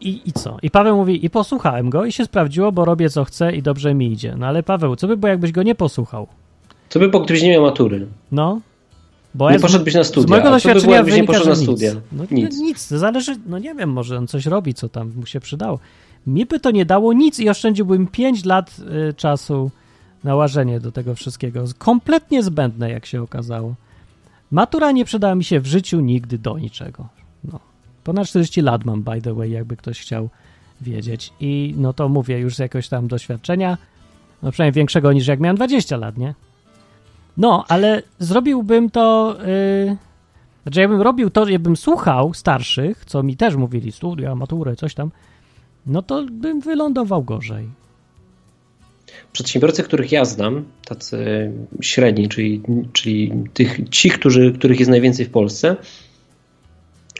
[0.00, 0.56] i, I co?
[0.62, 3.94] I Paweł mówi, i posłuchałem go i się sprawdziło, bo robię co chcę i dobrze
[3.94, 4.34] mi idzie.
[4.38, 6.26] No ale Paweł, co by było, jakbyś go nie posłuchał?
[6.88, 8.06] Co by było, gdybyś nie miał matury?
[8.32, 8.60] No.
[9.34, 10.26] Bo nie ja poszedłbyś na studia.
[10.26, 11.92] Z mojego by doświadczenia nie wynika, poszedł że na studia?
[11.92, 12.02] Nic.
[12.12, 12.30] No, Nic.
[12.30, 12.58] nic.
[12.58, 12.86] nic.
[12.88, 15.78] Zależy, no nie wiem, może on coś robi, co tam mu się przydało.
[16.26, 18.76] Mi by to nie dało nic i oszczędziłbym 5 lat
[19.10, 19.70] y, czasu
[20.24, 21.64] na łażenie do tego wszystkiego.
[21.78, 23.74] Kompletnie zbędne, jak się okazało.
[24.50, 27.08] Matura nie przydała mi się w życiu nigdy do niczego.
[27.44, 27.60] No.
[28.04, 30.28] Ponad 40 lat mam, by the way, jakby ktoś chciał
[30.80, 31.32] wiedzieć.
[31.40, 33.78] I no to mówię już z jakiegoś tam doświadczenia,
[34.42, 36.34] no przynajmniej większego niż jak miałem 20 lat, nie?
[37.40, 39.36] No, ale zrobiłbym to.
[39.86, 39.96] Yy...
[40.62, 45.10] Znaczy, jakbym robił to, jakbym słuchał starszych, co mi też mówili, studia, maturę, coś tam,
[45.86, 47.68] no to bym wylądował gorzej.
[49.32, 51.18] Przedsiębiorcy, których ja znam, tacy
[51.80, 55.76] średni, czyli, czyli tych, ci, którzy, których jest najwięcej w Polsce,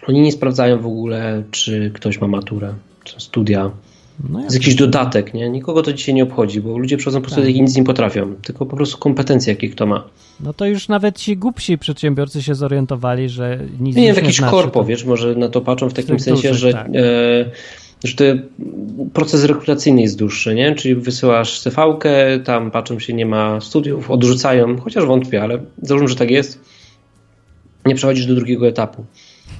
[0.06, 3.70] oni nie sprawdzają w ogóle, czy ktoś ma maturę, czy studia.
[4.28, 5.50] No, To jest jakiś dodatek, nie?
[5.50, 7.50] Nikogo to dzisiaj nie obchodzi, bo ludzie przychodzą po prostu Tak.
[7.50, 7.60] tak.
[7.60, 10.04] nic nie potrafią, tylko po prostu kompetencje, jakie kto ma.
[10.40, 14.36] no to już nawet ci głupsi przedsiębiorcy się zorientowali, że nic Nie już w jakiś
[14.36, 16.86] znaczy, korpo, to- wiesz, może na to patrzą w takim sensie, dużych, że, tak.
[16.88, 17.50] e,
[18.04, 18.38] że te,
[19.12, 20.74] proces rekrutacyjny jest dłuższy, nie?
[20.74, 26.16] Czyli wysyłasz CV-kę, tam patrzą się, nie ma studiów, odrzucają, chociaż wątpię, ale załóżmy, że
[26.16, 26.60] tak jest,
[27.86, 29.04] nie przechodzisz do drugiego etapu.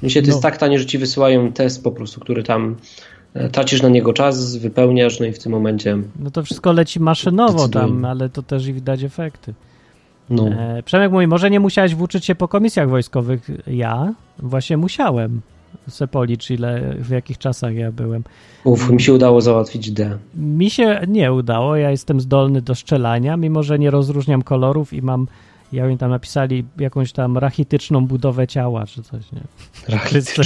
[0.01, 0.27] To No.
[0.27, 2.77] jest tak tanie, że ci wysyłają test po prostu, który tam
[3.53, 7.69] tracisz na niego czas, wypełniasz, no i w tym momencie No to wszystko leci maszynowo
[7.69, 9.55] tam, ale to też i widać efekty.
[10.31, 13.51] no, E, Przemek mówi, może nie musiałeś włóczyć się po komisjach wojskowych.
[13.66, 15.40] Ja właśnie musiałem
[15.88, 18.25] se policz, ile, w jakich czasach ja byłem.
[18.64, 20.19] uf, mi się udało załatwić D.
[20.35, 25.03] Mi się nie udało, ja jestem zdolny do strzelania, mimo że nie rozróżniam kolorów i
[25.03, 25.27] mam,
[25.72, 29.40] jak oni tam napisali, jakąś tam rachityczną budowę ciała, czy coś, nie?
[29.88, 30.44] Rachityczny.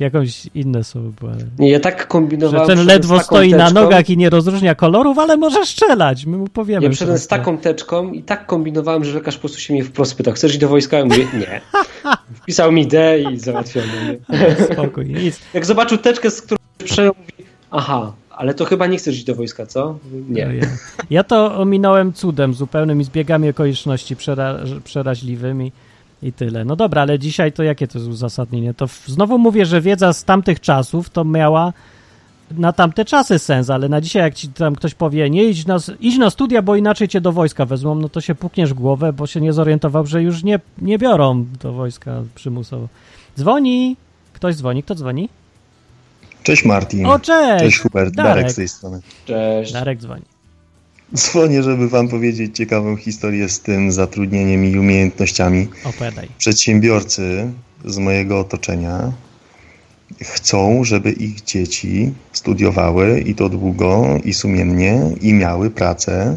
[0.00, 1.28] Jakąś inne słowo
[1.58, 2.66] Nie, ja tak Że kombinowałem.
[2.66, 3.80] ten przyszedłem ledwo stoi na teczką.
[3.82, 6.84] nogach i nie rozróżnia kolorów, ale może strzelać, my mu powiemy.
[6.84, 10.14] Ja przyszedłem z taką teczką i tak kombinowałem, że lekarz po prostu się mnie wprost
[10.16, 10.98] pytał, chcesz iść do wojska?
[10.98, 11.60] Ja mówię, nie.
[12.42, 14.18] Wpisał mi D i załatwiony.
[14.72, 15.40] Spokój, nic.
[15.54, 19.34] Jak zobaczył teczkę, z którą przejął, mówi, aha, ale to chyba nie chcesz iść do
[19.34, 19.98] wojska, co?
[20.12, 20.40] No Nie.
[20.40, 20.66] ja.
[21.10, 25.72] ja to ominąłem cudem zupełnym i zbiegami okoliczności przera przeraźliwymi
[26.22, 26.64] i tyle.
[26.64, 28.74] No dobra, ale dzisiaj to jakie to jest uzasadnienie?
[28.74, 31.72] To znowu mówię, że wiedza z tamtych czasów to miała
[32.50, 35.76] na tamte czasy sens, ale na dzisiaj jak ci tam ktoś powie, nie idź na,
[36.00, 39.12] idź na studia, bo inaczej cię do wojska wezmą, no to się pukniesz w głowę,
[39.12, 42.88] bo się nie zorientował, że już nie, nie biorą do wojska przymusowo.
[43.38, 43.96] Dzwoni.
[44.32, 44.82] Ktoś dzwoni.
[44.82, 45.28] Kto dzwoni?
[46.42, 47.06] Cześć Martin.
[47.06, 47.64] O, cześć!
[47.64, 48.34] Cześć Hubert, Darek.
[48.34, 48.52] Darek.
[48.52, 49.00] z tej strony.
[49.26, 49.72] Cześć.
[49.72, 50.22] Darek dzwoni.
[51.14, 55.68] Dzwonię, żeby wam powiedzieć ciekawą historię z tym zatrudnieniem i umiejętnościami.
[55.84, 56.28] Opowiadaj.
[56.38, 57.52] Przedsiębiorcy
[57.84, 59.12] z mojego otoczenia
[60.22, 66.36] chcą, żeby ich dzieci studiowały i to długo i sumiennie i miały pracę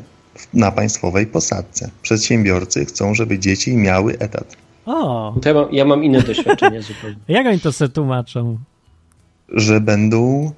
[0.53, 1.89] na państwowej posadce.
[2.01, 4.55] Przedsiębiorcy chcą, żeby dzieci miały etat.
[4.85, 7.15] O, To ja, mam, ja mam inne doświadczenie zupełnie.
[7.27, 8.57] jak oni to se tłumaczą?
[9.49, 10.51] Że będą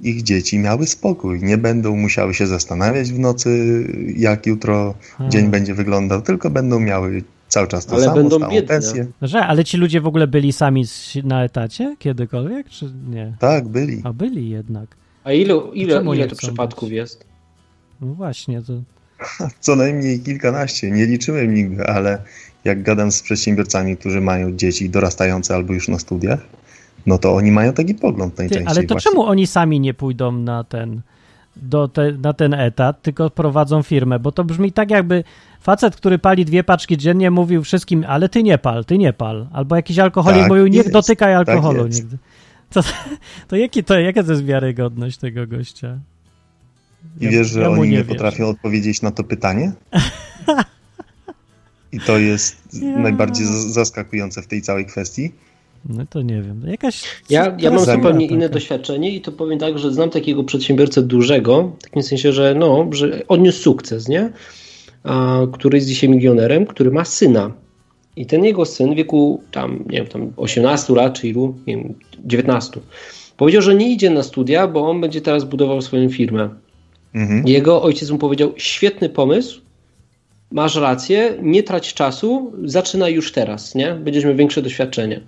[0.00, 3.84] ich dzieci miały spokój, nie będą musiały się zastanawiać w nocy,
[4.16, 5.28] jak jutro A.
[5.28, 8.68] dzień będzie wyglądał, tylko będą miały cały czas to Ale samo, będą stałą biedne.
[8.68, 9.06] pensję.
[9.22, 10.84] Że, ale ci ludzie w ogóle byli sami
[11.24, 13.36] na etacie kiedykolwiek, czy nie?
[13.38, 14.00] Tak, byli.
[14.04, 14.88] A byli jednak.
[15.24, 16.96] A ile, ile, ile to chcą przypadków być?
[16.96, 17.24] jest?
[18.00, 18.72] No właśnie, to
[19.60, 22.22] Co najmniej kilkanaście, nie liczyłem nigdy, ale
[22.64, 26.40] jak gadam z przedsiębiorcami, którzy mają dzieci dorastające albo już na studiach,
[27.06, 29.10] no to oni mają taki pogląd ty, najczęściej ale to właśnie.
[29.10, 31.00] czemu oni sami nie pójdą na ten
[31.56, 35.24] do te, na ten etat, tylko prowadzą firmę, bo to brzmi tak jakby
[35.60, 39.46] facet, który pali dwie paczki dziennie mówił wszystkim, ale ty nie pal, ty nie pal,
[39.52, 42.02] albo jakiś alkoholik Tak mówił, nie jest, dotykaj tak alkoholu jest.
[42.02, 42.18] nigdy.
[42.70, 42.80] To,
[43.48, 45.98] to, jaki to, jaka to jest wiarygodność tego gościa?
[47.20, 48.04] I Ja- wiesz, że ja oni nie, wierzę.
[48.04, 49.72] potrafią odpowiedzieć na to pytanie?
[51.92, 52.98] I to jest Ja.
[52.98, 55.32] najbardziej zaskakujące w tej całej kwestii.
[55.88, 57.02] No to nie wiem, jakaś...
[57.30, 58.34] Ja, ja mam zupełnie taka.
[58.34, 62.54] inne doświadczenie i to powiem tak, że znam takiego przedsiębiorcę dużego, w takim sensie, że
[62.54, 64.32] no, że odniósł sukces, nie?
[65.04, 67.52] A, który jest dzisiaj milionerem, który ma syna.
[68.16, 71.76] I ten jego syn w wieku tam, nie wiem, tam 18 lat, czy ilu, nie
[71.76, 71.94] wiem,
[72.24, 72.80] 19.
[73.36, 76.48] Powiedział, że nie idzie na studia, bo on będzie teraz budował swoją firmę.
[77.14, 77.46] Mhm.
[77.46, 79.60] Jego ojciec mu powiedział: Świetny pomysł,
[80.50, 83.94] masz rację, nie trać czasu, zaczynaj już teraz, nie?
[83.94, 85.20] Będziesz miał większe doświadczenie.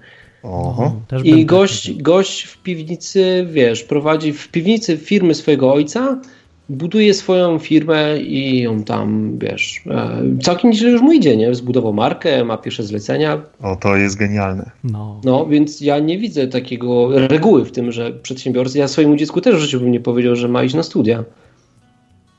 [0.42, 0.92] Oho.
[1.08, 6.20] Też I gość, gość w piwnicy, wiesz, prowadzi w piwnicy firmy swojego ojca,
[6.68, 11.54] buduje swoją firmę i ją tam, wiesz, e, całkiem nieźle już mu idzie, nie?
[11.54, 14.70] Zbudował markę, ma pierwsze zlecenia, O, to jest genialne.
[14.84, 15.20] No.
[15.24, 19.56] no więc ja nie widzę takiego reguły w tym, że przedsiębiorcy, ja swojemu dziecku też
[19.56, 21.24] w życiu bym nie powiedział, że ma iść na studia.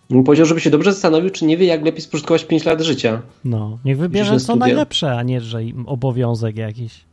[0.09, 3.21] Bym powiedział, żeby się dobrze zastanowił, czy nie wie, jak lepiej spożytkować 5 lat życia.
[3.45, 4.59] No, niech wybierze co studia.
[4.59, 7.08] najlepsze, a nie, że im obowiązek jakiś.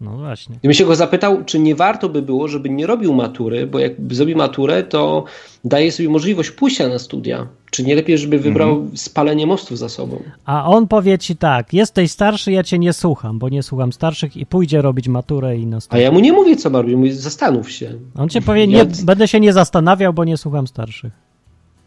[0.00, 0.56] No właśnie.
[0.58, 3.92] Gdybym się go zapytał, czy nie warto by było, żeby nie robił matury, bo jak
[4.10, 5.24] zrobi maturę, to
[5.64, 7.46] daje sobie możliwość pójścia na studia.
[7.70, 10.22] Czy nie lepiej, żeby wybrał spalenie mostów za sobą?
[10.44, 14.36] A on powie ci tak, jesteś starszy, ja cię nie słucham, bo nie słucham starszych
[14.36, 16.02] i pójdzie robić maturę i A następnie.
[16.02, 17.92] ja mu nie mówię, co ma robić, mówię, zastanów się.
[18.14, 21.12] On cię powie, nie, Ja- będę się nie zastanawiał, bo nie słucham starszych.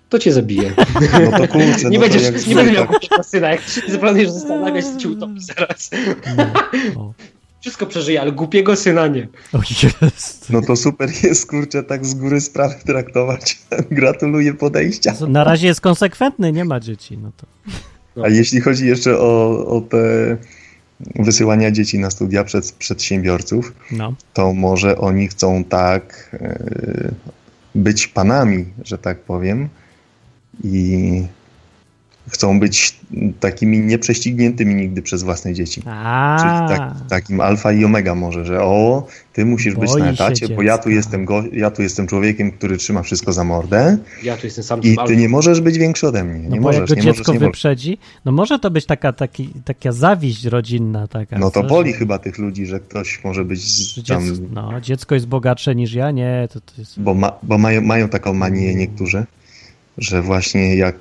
[0.10, 0.72] To cię zabije.
[1.32, 3.50] No to kurczę, nie no będziesz, to nie będę miał tak, syna.
[3.50, 5.92] Jak się zaplanujesz zastanawiać, to cię utopi zaraz.
[6.96, 7.14] No.
[7.64, 9.28] Wszystko przeżyje, ale głupiego syna nie.
[9.54, 9.60] o
[10.02, 10.50] jest.
[10.50, 13.60] No to super jest, kurczę, tak z góry sprawy traktować.
[13.92, 15.14] Gratuluję podejścia.
[15.28, 17.18] Na razie jest konsekwentny, nie ma dzieci.
[17.18, 18.26] No to.
[18.26, 19.98] A jeśli chodzi jeszcze o, o te
[21.16, 24.14] wysyłania dzieci na studia przez przedsiębiorców, No.
[24.34, 27.12] to może oni chcą tak e,
[27.76, 29.70] być panami, że tak powiem,
[30.64, 31.24] i
[32.30, 32.96] chcą być
[33.40, 35.82] takimi nieprześcigniętymi nigdy przez własne dzieci.
[35.86, 40.08] A, Czyli tak, takim alfa i omega może, że o, ty musisz być Boi na
[40.08, 43.44] się etacie, bo ja tu, jestem go, ja tu jestem człowiekiem, który trzyma wszystko za
[43.44, 46.50] mordę Ja tu jestem sam i ty nie możesz być większy ode mnie.
[46.50, 48.86] no Nie bo jak możesz, go nie dziecko możesz, nie wyprzedzi, no może to być
[48.86, 51.08] taka, taki, taka zawiść rodzinna.
[51.08, 54.46] Taka, No to co, boli że- chyba tych ludzi, że ktoś może być tam, dziecko,
[54.54, 57.00] no, dziecko jest bogatsze niż ja, nie, to, to jest...
[57.00, 59.26] bo, ma, bo mają, mają taką manię niektórzy,
[59.98, 60.96] że właśnie jak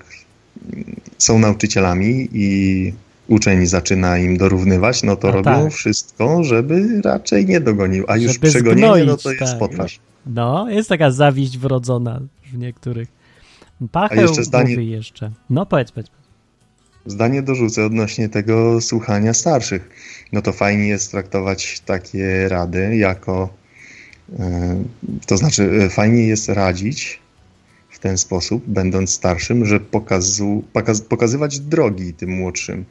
[1.18, 2.92] są nauczycielami i
[3.28, 5.72] uczeń zaczyna im dorównywać, no to A robią tak.
[5.72, 9.58] wszystko, żeby raczej nie dogonił, a już Żeby przegonienie, no to jest tak.
[9.58, 10.00] potwarz.
[10.26, 12.20] No, jest taka zawiść wrodzona
[12.52, 13.08] w niektórych.
[13.92, 15.30] Pacheł jeszcze zdanie- mówi jeszcze.
[15.50, 16.10] No powiedz, powiedz.
[17.06, 19.90] Zdanie dorzucę odnośnie tego słuchania starszych.
[20.32, 23.48] No to fajnie jest traktować takie rady jako,
[24.38, 24.84] e,
[25.26, 27.21] to znaczy e, fajnie jest radzić
[28.02, 32.84] ten sposób, będąc starszym, że pokazu, pokaz, pokazywać drogi tym młodszym.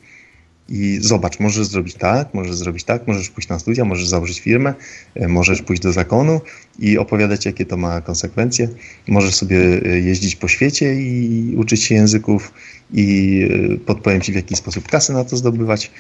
[0.70, 4.74] I zobacz, możesz zrobić tak, możesz zrobić tak, możesz pójść na studia, możesz założyć firmę,
[5.16, 6.42] e, możesz pójść do zakonu
[6.80, 8.68] i opowiadać, jakie to ma konsekwencje.
[9.08, 12.54] Możesz sobie e, jeździć po świecie i uczyć się języków
[12.94, 15.92] i e, podpowiem Ci, w jaki sposób kasę na to zdobywać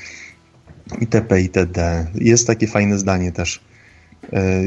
[1.02, 1.42] itp.
[1.42, 2.08] itd.
[2.16, 3.60] Jest takie fajne zdanie też.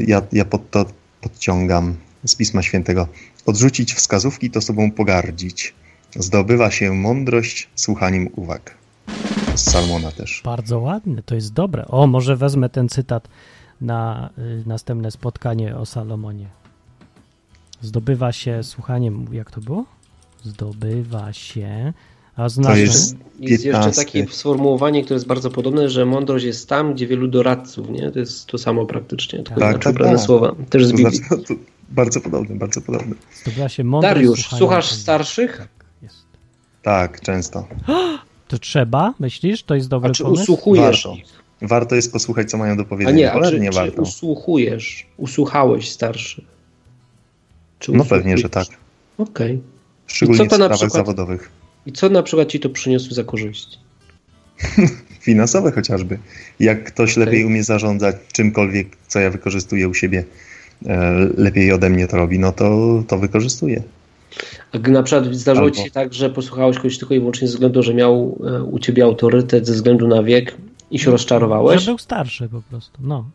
[0.07, 0.85] Ja, ja pod to
[1.21, 3.07] podciągam z Pisma Świętego.
[3.45, 5.73] Odrzucić wskazówki to sobą pogardzić.
[6.15, 8.77] Zdobywa się mądrość słuchaniem uwag.
[9.55, 10.41] Z Salmona też.
[10.45, 11.85] Bardzo ładny, to jest dobre.
[11.87, 13.27] O, może wezmę ten cytat
[13.81, 16.47] na y, następne spotkanie o Salomonie.
[17.81, 19.85] Zdobywa się słuchaniem, jak to było?
[20.43, 21.93] Zdobywa się,
[22.35, 22.79] a znaczy...
[22.81, 24.05] jest- Jest jeszcze 15.
[24.05, 28.11] takie sformułowanie, które jest bardzo podobne, że mądrość jest tam, gdzie wielu doradców, nie?
[28.11, 30.19] To jest to samo praktycznie, tylko Tak, tak, tak.
[30.19, 30.55] słowa.
[30.69, 31.17] Też z To Biblii.
[31.17, 31.53] znaczy, no, to
[31.89, 33.15] bardzo podobne, bardzo podobne.
[33.41, 35.57] Zdobywa się mądrość Dariusz, słuchasz starszych?
[35.57, 35.69] Tak,
[36.01, 36.17] jest.
[36.83, 37.67] Tak, często.
[38.47, 39.63] To trzeba, myślisz?
[39.63, 40.41] To jest dobry A czy pomysł?
[40.43, 41.13] usłuchujesz Warto.
[41.19, 41.25] ich?
[41.61, 43.17] Warto jest posłuchać, co mają do A powiedzenia.
[43.17, 44.01] nie, a czy, Cholernie czy warto.
[44.01, 45.07] usłuchujesz?
[45.17, 46.43] Usłuchałeś starszych?
[47.79, 48.67] Czy No pewnie, że tak.
[49.17, 49.61] Okej.
[50.07, 51.49] Szczególnie co to w na sprawach przykład- zawodowych.
[51.85, 53.79] I co na przykład ci to przyniosło za korzyść?
[55.25, 56.19] Finansowe chociażby.
[56.59, 60.23] Jak ktoś lepiej umie zarządzać czymkolwiek, co ja wykorzystuję u siebie,
[61.37, 63.83] lepiej ode mnie to robi, no to, to wykorzystuję.
[64.71, 67.47] A gdy na przykład zdarzyło Albo- ci się tak, że posłuchałeś kogoś tylko i wyłącznie
[67.47, 70.57] ze względu, że miał e, u ciebie autorytet ze względu na wiek
[70.91, 71.81] i się rozczarowałeś?
[71.81, 73.25] Że był starszy po prostu, no.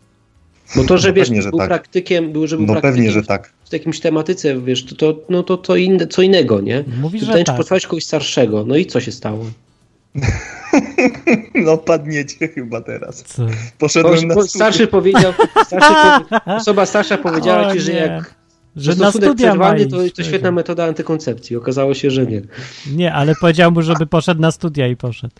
[0.76, 1.68] Bo to, że No wiesz, pewnie, że był tak.
[1.68, 3.52] praktykiem, był, że był No praktykiem pewnie, że tak.
[3.70, 6.84] w jakimś tematyce, wiesz, to, to, no to, to inne, co innego, nie?
[7.00, 7.56] Mówi, że tak.
[7.56, 9.44] posłuchałeś kogoś starszego, no i co się stało?
[11.54, 13.22] No padniecie chyba teraz.
[13.22, 13.46] Co?
[13.78, 15.32] Poszedłem na starszy powiedział,
[15.66, 17.98] starszy powie, osoba starsza powiedziała O ci, że nie.
[17.98, 18.34] jak
[18.76, 19.34] Że na studia ma
[19.74, 20.14] przerwany, iść.
[20.14, 21.56] to, to świetna metoda antykoncepcji.
[21.56, 22.42] Okazało się, że nie.
[22.92, 25.34] Nie, ale powiedział mu, żeby poszedł na studia i poszedł.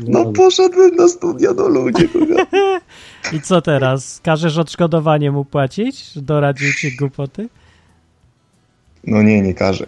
[0.00, 2.08] No poszedłem na studia, no ludzie.
[2.08, 2.46] kurwa.
[3.32, 4.20] I co teraz?
[4.22, 6.18] Każesz odszkodowanie mu płacić?
[6.18, 7.48] Doradził ci głupoty?
[9.06, 9.86] No nie, nie każę.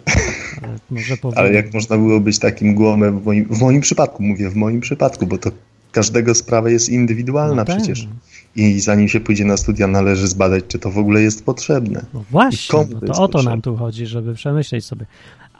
[1.35, 4.81] Ale jak można było być takim głomem w moim, w moim przypadku, mówię w moim
[4.81, 5.51] przypadku, bo to
[5.91, 7.77] każdego sprawa jest indywidualna No tak.
[7.77, 8.07] przecież.
[8.55, 12.05] I zanim się pójdzie na studia, należy zbadać, czy to w ogóle jest potrzebne.
[12.13, 15.05] No właśnie, bo to to o to nam tu chodzi, żeby przemyśleć sobie.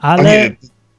[0.00, 0.56] Ale nie,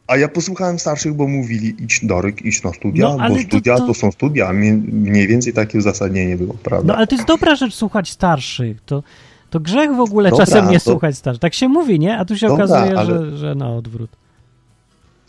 [0.08, 3.78] a ja posłuchałem starszych, bo mówili, idź Darek, idź na studia, No, bo to- studia
[3.78, 6.88] to, to- są studia, mniej więcej takie uzasadnienie było, prawda?
[6.88, 8.78] No ale to jest dobra rzecz słuchać starszych.
[8.86, 9.04] To,
[9.50, 11.42] to grzech w ogóle Dobra, czasem nie to- słuchać starszych.
[11.42, 12.18] Tak się mówi, nie?
[12.18, 14.10] A tu się Dobra, okazuje, ale- że, że na odwrót.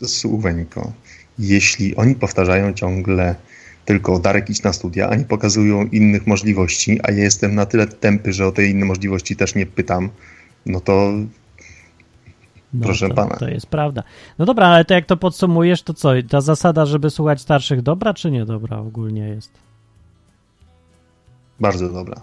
[0.05, 0.91] Słuweńko,
[1.39, 3.35] jeśli oni powtarzają ciągle
[3.85, 7.87] tylko Darek idź na studia, a nie pokazują innych możliwości, a ja jestem na tyle
[7.87, 10.09] tępy, że o te inne możliwości też nie pytam,
[10.65, 11.11] no to
[12.73, 13.35] No, Proszę to, pana.
[13.35, 14.03] To jest prawda.
[14.39, 16.09] No dobra, ale to jak to podsumujesz, to co?
[16.29, 19.51] Ta zasada, żeby słuchać starszych, dobra czy nie dobra ogólnie jest?
[21.59, 22.15] bardzo dobra.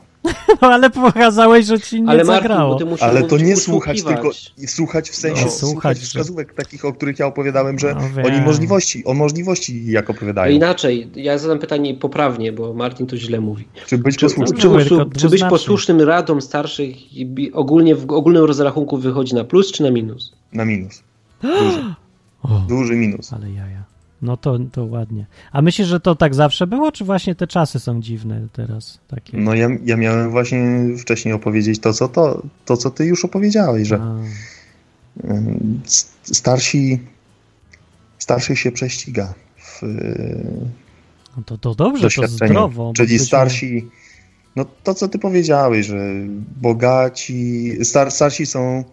[0.63, 2.73] No ale pokazałeś, że ci nie Ale Martin, zagrało.
[2.73, 4.31] bo ty musisz Ale to nie słuchać, tylko
[4.67, 8.23] słuchać w sensie No, słuchać, słuchać, że- wskazówek takich, o których ja opowiadałem, że No
[8.29, 10.55] oni możliwości, o możliwości jak opowiadają.
[10.57, 13.69] inaczej, ja zadam pytanie poprawnie, bo Martin to źle mówi.
[13.87, 14.59] Czy być Czy, posłusznym?
[14.61, 19.73] czy, usłu- czy być posłusznym radom starszych i ogólnie w ogólnym rozrachunku wychodzi na plus
[19.73, 20.33] czy na minus?
[20.53, 21.03] Na minus.
[21.43, 21.83] Duży,
[22.69, 23.33] duży minus.
[23.33, 23.83] ale jaja.
[24.23, 25.27] No to, to ładnie.
[25.53, 28.99] A myślisz, że to tak zawsze było, czy właśnie te czasy są dziwne teraz?
[29.09, 29.37] Takie?
[29.39, 30.61] No ja, ja miałem właśnie
[30.99, 34.17] wcześniej opowiedzieć to, co to, to, co ty już opowiedziałeś, że A,
[36.23, 36.99] starsi,
[38.19, 39.83] starszych się prześciga w
[41.39, 42.93] no to, to dobrze, to zdrowo.
[42.97, 43.89] Czyli starsi,
[44.57, 46.13] no to co ty powiedziałeś, że
[46.61, 48.85] bogaci, star, starsi są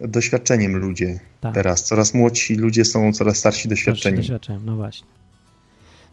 [0.00, 1.54] doświadczeniem ludzie Tak.
[1.54, 1.84] teraz.
[1.84, 4.16] Coraz młodsi ludzie są coraz starsi Starszy doświadczeni.
[4.16, 5.06] doświadczeniem, no właśnie.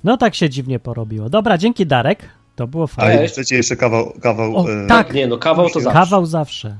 [0.03, 1.29] No tak się dziwnie porobiło.
[1.29, 2.29] Dobra, dzięki Darek.
[2.55, 3.21] To było A fajne.
[3.21, 5.13] jak chcecie jeszcze kawał, kawał O, e, tak.
[5.13, 5.99] Nie, no kawał to zawsze.
[5.99, 6.77] Kawał zawsze.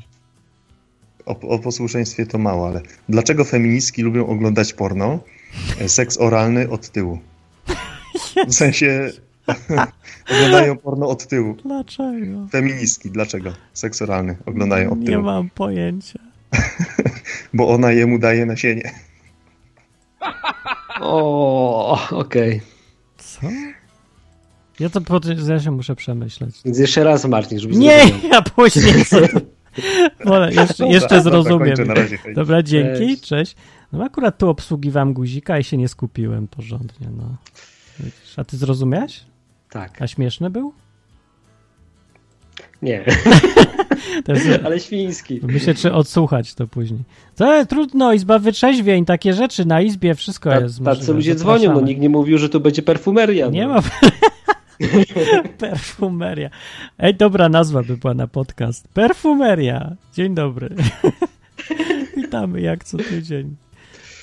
[1.25, 5.19] o, o posłuszeństwie to mało, ale dlaczego feministki lubią oglądać porno?
[5.79, 7.19] E, Seks oralny od tyłu.
[8.47, 9.11] W sensie
[10.35, 11.55] oglądają porno od tyłu.
[11.65, 12.47] Dlaczego?
[12.51, 13.53] Feministki, dlaczego?
[13.73, 15.23] Seks oralny oglądają od Nie tyłu.
[15.23, 16.19] mam pojęcia.
[17.53, 18.91] Bo ona jemu daje nasienie.
[21.01, 22.61] O, okej.
[23.17, 23.41] Co?
[24.79, 26.55] Ja to po, ja się muszę przemyśleć.
[26.65, 28.31] Więc jeszcze raz Martin, żebyś Nie, zrozumiał.
[28.31, 29.27] ja później sobie...
[30.25, 31.67] Wolę, jeszcze, Dobra, jeszcze dobra, zrozumiem.
[31.67, 32.33] kończę, na razie, hej.
[32.35, 33.21] Dobra, dzięki, Cześć.
[33.27, 33.55] cześć.
[33.91, 37.35] No akurat tu obsługiwałem guzika i się nie skupiłem porządnie, no.
[38.37, 39.23] A ty zrozumiałeś?
[39.69, 40.01] Tak.
[40.01, 40.73] A śmieszny był?
[42.83, 43.03] Nie,
[44.25, 45.39] Też, ale świński.
[45.43, 46.99] myślę, czy odsłuchać to później.
[47.35, 51.13] To jest trudno, izba wytrzeźwień, takie rzeczy na izbie, wszystko Ta, jest tacy możliwe.
[51.13, 53.47] ludzie dzwonią, no nikt nie mówił, że to będzie perfumeria.
[53.47, 53.73] Nie no.
[53.73, 53.81] ma...
[55.57, 56.49] Perfumeria.
[56.99, 58.87] Ej, dobra nazwa by była na podcast.
[58.87, 59.95] Perfumeria.
[60.13, 60.69] Dzień dobry.
[62.17, 63.55] Witamy jak co tydzień.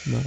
[0.07, 0.19] No,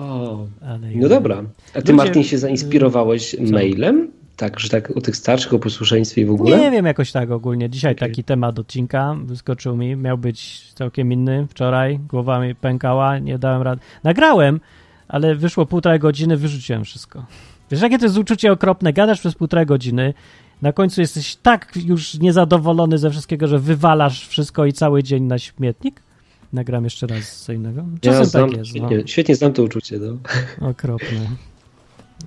[0.00, 0.46] O,
[0.94, 1.36] no dobra.
[1.70, 4.10] A ty Ludzie- Martin się zainspirowałeś mailem?
[4.42, 6.58] Tak, że tak o tych starszych, o posłuszeństwie i w ogóle?
[6.58, 7.70] Nie wiem jakoś tak ogólnie.
[7.70, 8.08] Dzisiaj Okej.
[8.08, 9.96] taki temat odcinka wyskoczył mi.
[9.96, 11.46] Miał być całkiem inny.
[11.50, 13.80] Wczoraj głowa mi pękała, nie dałem rady.
[14.04, 14.60] Nagrałem,
[15.08, 17.24] ale wyszło półtorej godziny, wyrzuciłem wszystko.
[17.70, 18.92] Wiesz, jakie to jest uczucie okropne?
[18.92, 20.14] Gadasz przez półtorej godziny,
[20.62, 25.38] na końcu jesteś tak już niezadowolony ze wszystkiego, że wywalasz wszystko i cały dzień na
[25.38, 26.02] śmietnik?
[26.52, 27.84] Nagram jeszcze raz co innego.
[28.00, 28.74] Czasem Ja znam, tak jest.
[28.74, 28.88] No.
[28.88, 29.98] świetnie, świetnie znam to uczucie.
[29.98, 30.18] No.
[30.70, 31.51] Okropne.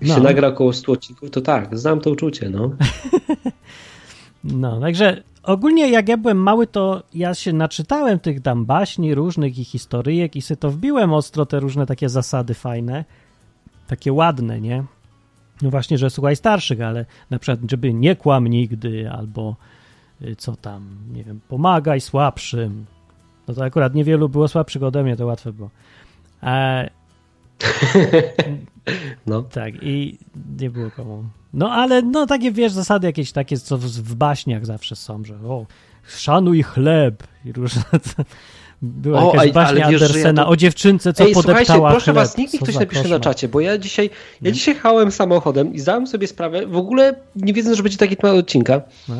[0.01, 0.15] Jak No.
[0.15, 2.49] się nagra około 100 odcinków, to tak, znam to uczucie.
[2.49, 2.71] No.
[4.43, 9.59] No, także ogólnie jak ja byłem mały, to ja się naczytałem tych tam baśni różnych
[9.59, 13.05] i historyjek i sobie to wbiłem ostro, te różne takie zasady fajne,
[13.87, 14.83] takie ładne, nie?
[15.61, 19.55] No właśnie, że słuchaj starszych, ale na przykład, żeby nie kłam nigdy, albo
[20.21, 22.85] y, co tam, nie wiem, pomagaj słabszym.
[23.47, 25.69] No to akurat niewielu było słabszych ode mnie, to łatwe było.
[26.43, 26.89] E,
[29.27, 29.41] No.
[29.41, 30.17] tak, i
[30.59, 31.23] nie było komu.
[31.53, 35.35] No ale no takie wiesz, zasady jakieś takie, co w, w baśniach zawsze są, że
[35.35, 35.65] o,
[36.07, 37.81] szanuj chleb i różne.
[38.81, 42.03] Była O, jakaś baśnia wiesz, że ja Andersena to- o dziewczynce, co Ej, podeptała proszę
[42.03, 42.15] chleb.
[42.15, 44.09] was, niech mi ktoś napisze na czacie, bo ja dzisiaj,
[44.41, 48.17] ja dzisiaj jechałem samochodem i zdałem sobie sprawę, w ogóle nie wiedząc, że będzie taki
[48.17, 49.15] temat odcinka, No.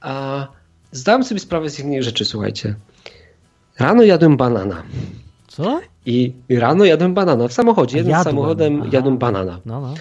[0.00, 0.46] a
[0.92, 2.74] zdałem sobie sprawę z jednej rzeczy, słuchajcie.
[3.78, 4.82] Rano jadłem banana.
[5.48, 5.80] Co?
[6.06, 8.90] I rano jadłem banana w samochodzie, jednym Jadłem, samochodem aha.
[8.92, 9.60] jadłem banana.
[9.66, 9.94] No, no.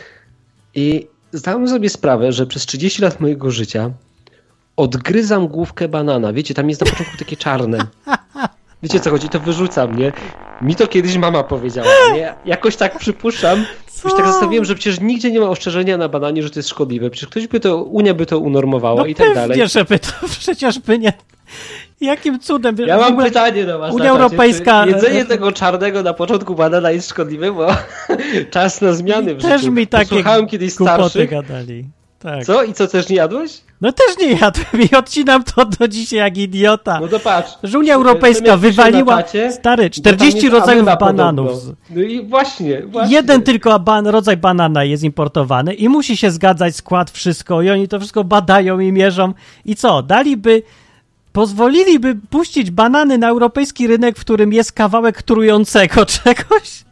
[0.75, 3.91] I zdałem sobie sprawę, że przez 30 lat mojego życia
[4.77, 6.33] odgryzam główkę banana.
[6.33, 7.77] Wiecie, tam jest na początku takie czarne.
[8.83, 9.29] Wiecie co chodzi?
[9.29, 10.11] To wyrzuca mnie.
[10.61, 11.87] Mi to kiedyś mama powiedziała.
[12.13, 12.33] Nie?
[12.45, 13.65] Jakoś tak przypuszczam.
[14.05, 17.09] Już tak zastanowiłem, że przecież nigdzie nie ma ostrzeżenia na bananie, że to jest szkodliwe.
[17.09, 19.69] Przecież ktoś by to, Unia by to unormowała No i tak dalej.
[19.69, 21.13] żeby to przecież by nie...
[22.01, 22.75] Jakim cudem?
[22.87, 23.93] Ja mam pytanie do was.
[23.93, 24.13] Unia.
[24.13, 27.67] Europejska- Jedzenie tego czarnego na początku banana jest szkodliwe, bo
[28.51, 29.73] czas na zmiany w Też życiu.
[29.73, 31.29] mi takie Słuchałem kiedyś starszych.
[31.29, 31.85] gadali.
[32.19, 32.43] Tak.
[32.45, 32.63] Co?
[32.63, 33.61] I co, też nie jadłeś?
[33.81, 36.99] No też nie jadłem i odcinam to do dzisiaj jak idiota.
[36.99, 37.51] No to patrz.
[37.63, 41.47] Że Unia Ten Europejska wywaliła, czacie, stary, to tam 40 jest rodzajów bananów.
[41.51, 41.73] podobno.
[41.89, 43.15] No i właśnie, właśnie.
[43.15, 47.87] Jeden tylko ban, rodzaj banana jest importowany i musi się zgadzać skład, wszystko i oni
[47.87, 49.33] to wszystko badają i mierzą.
[49.65, 50.03] I co?
[50.03, 50.63] Daliby,
[51.33, 56.83] pozwoliliby puścić banany na europejski rynek, w którym jest kawałek trującego czegoś?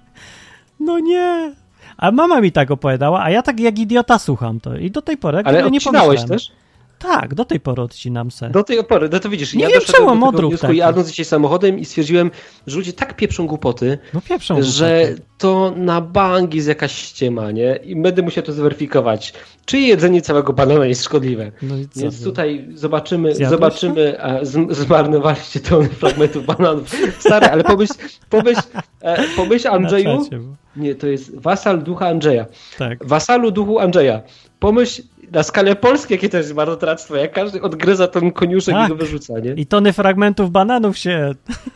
[0.80, 1.54] No nie.
[1.98, 4.76] A mama mi tak opowiadała, a ja tak jak idiota słucham to.
[4.78, 6.28] I do tej pory Ale nie pomyślałem.
[6.28, 6.52] też?
[7.00, 8.50] Tak, do tej pory odcinam se.
[8.50, 10.78] Do tej pory, no to widzisz, Nie ja wiem, czemu do tego odruch wniosku, taki.
[10.80, 12.32] jadąc dzisiaj samochodem i stwierdziłem,
[12.68, 14.62] że ludzie tak pieprzą głupoty, No pieprzą.
[14.64, 15.22] że głupoty.
[15.38, 17.76] to na bank jest jakaś ściema, nie?
[17.84, 19.34] I będę musiał to zweryfikować.
[19.66, 21.52] Czy jedzenie całego banana jest szkodliwe?
[21.62, 22.00] No i co?
[22.02, 26.96] Więc tutaj zobaczymy, Zjadłeś zobaczymy, a, z, zmarnowaliście tony fragmentów bananów.
[27.20, 27.94] Stary, ale pomyśl,
[28.30, 28.62] pomyśl,
[29.02, 30.30] e, pomyśl Andrzeju,
[30.76, 32.46] nie, to jest wasal ducha Andrzeja.
[32.78, 33.06] Tak.
[33.06, 34.22] Wasalu duchu Andrzeja.
[34.60, 38.86] Pomyśl na skalę Polski, jakie to jest marnotrawstwo, jak każdy odgryza ten koniuszek Tak.
[38.86, 39.52] i go wyrzuca, nie?
[39.54, 41.32] I tony fragmentów bananów się,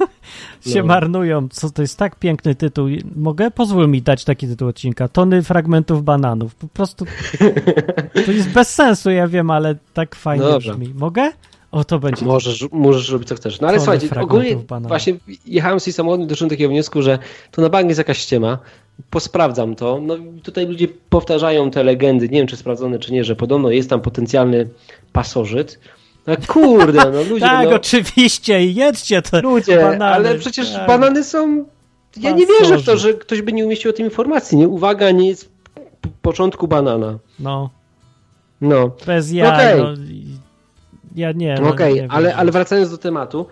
[0.71, 0.85] się No.
[0.85, 1.47] marnują.
[1.49, 2.87] Co to jest tak piękny tytuł.
[3.15, 3.51] Mogę?
[3.51, 5.07] Pozwól mi dać taki tytuł odcinka.
[5.07, 6.55] Tony fragmentów bananów.
[6.55, 7.05] Po prostu
[8.25, 10.93] to jest bez sensu, ja wiem, ale tak fajnie No brzmi.
[10.93, 11.31] Mogę?
[11.71, 12.25] O, to będzie.
[12.25, 13.61] Możesz, możesz robić co chcesz.
[13.61, 14.87] No ale Tony słuchajcie, ogólnie bananów.
[14.87, 15.13] właśnie
[15.45, 17.19] jechałem z tej samochodem i doszedłem do takiego wniosku, że
[17.51, 18.57] to na bank jest jakaś ściema.
[19.09, 19.99] Posprawdzam to.
[20.01, 23.89] No tutaj ludzie powtarzają te legendy, nie wiem czy sprawdzone czy nie, że podobno jest
[23.89, 24.69] tam potencjalny
[25.11, 25.79] pasożyt.
[26.27, 30.05] No kurde, no ludzie, tak, no, oczywiście, jedźcie te ludzie, banany.
[30.05, 30.87] ale przecież tak.
[30.87, 31.65] banany są...
[32.17, 34.57] Ja nie wierzę w to, że ktoś by nie umieścił o tym informacji.
[34.57, 34.67] Nie?
[34.67, 35.49] Uwaga, nie jest
[36.21, 37.19] początku banana.
[37.39, 37.69] No,
[38.61, 38.91] No.
[39.05, 39.49] bez jaj.
[39.55, 39.79] Okej.
[39.79, 39.93] No,
[41.15, 41.55] ja nie.
[41.61, 42.35] No, Okej, nie ale, wierzę.
[42.37, 43.45] ale wracając do tematu.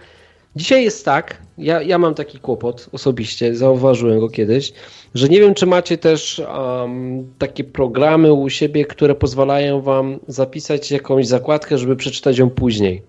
[0.55, 4.73] Dzisiaj jest tak, ja, ja mam taki kłopot osobiście, zauważyłem go kiedyś,
[5.15, 6.41] że nie wiem, czy macie też
[6.79, 13.01] um, takie programy u siebie, które pozwalają wam zapisać jakąś zakładkę, żeby przeczytać ją później.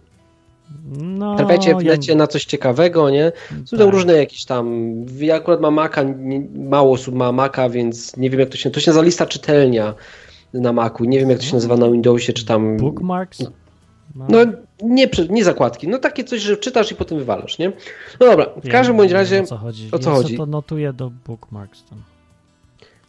[0.99, 3.33] No, Trafiacie w ja- na coś ciekawego, nie?
[3.65, 3.89] Są Tak.
[3.89, 4.93] różne jakieś tam.
[5.19, 8.71] Ja akurat mam Maca, nie, mało osób ma Maca, więc nie wiem jak to się.
[8.71, 9.95] To się nazywa lista czytelnia
[10.55, 11.05] na Macu.
[11.05, 12.77] Nie wiem jak to się nazywa na Windowsie, czy tam.
[12.77, 13.45] Bookmarks?
[14.15, 14.39] No
[14.83, 17.73] nie, prze- nie zakładki, no takie coś, że czytasz i potem wywalasz, nie?
[18.21, 19.89] No dobra, w każdym bądź razie O co chodzi?
[19.93, 20.37] o co ja chodzi?
[20.37, 22.03] to notuję do bookmarks tam.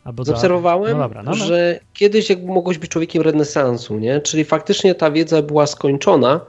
[0.03, 1.37] Albo zaobserwowałem, No dobra, no, no.
[1.37, 4.19] że kiedyś jak mogłeś być człowiekiem renesansu, nie?
[4.21, 6.39] Czyli faktycznie ta wiedza była skończona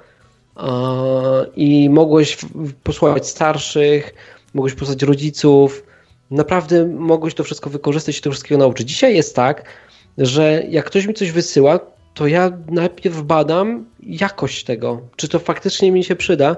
[1.57, 2.39] i mogłeś
[2.83, 4.15] posłuchać starszych,
[4.55, 5.83] mogłeś posłuchać rodziców,
[6.31, 8.89] naprawdę mogłeś to wszystko wykorzystać i to wszystkiego nauczyć.
[8.89, 9.65] Dzisiaj jest tak,
[10.19, 11.81] że jak ktoś mi coś wysyła,
[12.15, 16.57] to ja najpierw badam jakość tego, czy to faktycznie mi się przyda.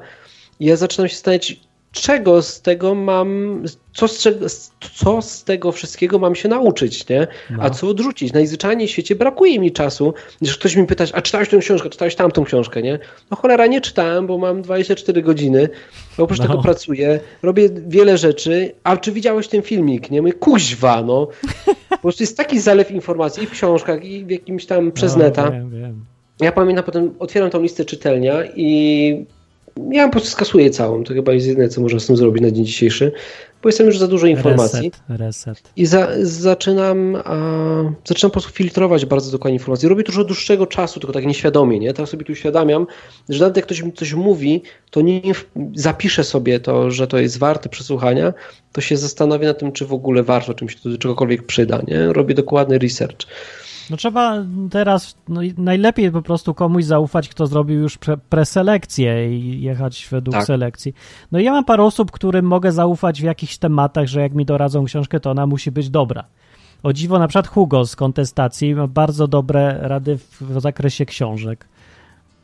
[0.61, 1.61] Ja zaczynam się zastanawiać,
[1.95, 3.63] czego z tego mam,
[3.95, 4.47] co z, czego,
[4.95, 7.27] co z tego wszystkiego mam się nauczyć, nie?
[7.51, 7.63] No.
[7.63, 8.33] A co odrzucić?
[8.33, 12.15] Najzwyczajniej w świecie brakuje mi czasu, że ktoś mi pyta, a czytałeś tę książkę, czytałeś
[12.15, 12.99] tamtą książkę, nie?
[13.31, 15.69] No cholera, nie czytałem, bo mam 24 godziny,
[16.19, 16.47] bo oprócz No.
[16.47, 20.23] tego pracuję, robię wiele rzeczy, a czy widziałeś ten filmik, nie?
[20.23, 21.29] Mówię, kuźwa, no.
[21.89, 25.23] Po prostu jest taki zalew informacji i w książkach, i w jakimś tam przez no,
[25.23, 25.51] neta.
[25.51, 26.05] Wiem, wiem.
[26.41, 29.27] Ja pamiętam, potem otwieram tą listę czytelnia i
[29.91, 31.05] ja po prostu skasuję całą.
[31.05, 33.13] To chyba jest jedyne, co można z tym zrobić na dzień dzisiejszy,
[33.63, 34.93] bo jestem już za dużo informacji.
[35.09, 35.71] Reset, reset.
[35.77, 37.37] I za, zaczynam, a,
[38.05, 39.89] zaczynam po prostu filtrować bardzo dokładnie informacje.
[39.89, 41.95] Robię od dłuższego czasu, tylko tak nieświadomie, nie?
[41.95, 42.87] Teraz sobie tu uświadamiam,
[43.29, 45.23] że nawet jak ktoś mi coś mówi, to nie
[45.75, 48.33] zapiszę sobie to, że to jest warte przesłuchania,
[48.73, 51.83] to się zastanowię nad tym, czy w ogóle warto, czym się to do czegokolwiek przyda,
[51.89, 52.13] nie?
[52.13, 53.27] Robię dokładny research.
[53.91, 59.63] No trzeba teraz, no najlepiej po prostu komuś zaufać, kto zrobił już pre preselekcję i
[59.63, 60.47] jechać według Tak.
[60.47, 60.95] selekcji.
[61.33, 64.45] No i ja mam parę osób, którym mogę zaufać w jakichś tematach, że jak mi
[64.45, 66.25] doradzą książkę, to ona musi być dobra.
[66.83, 71.67] O dziwo, na przykład Hugo z kontestacji ma bardzo dobre rady w, w zakresie książek,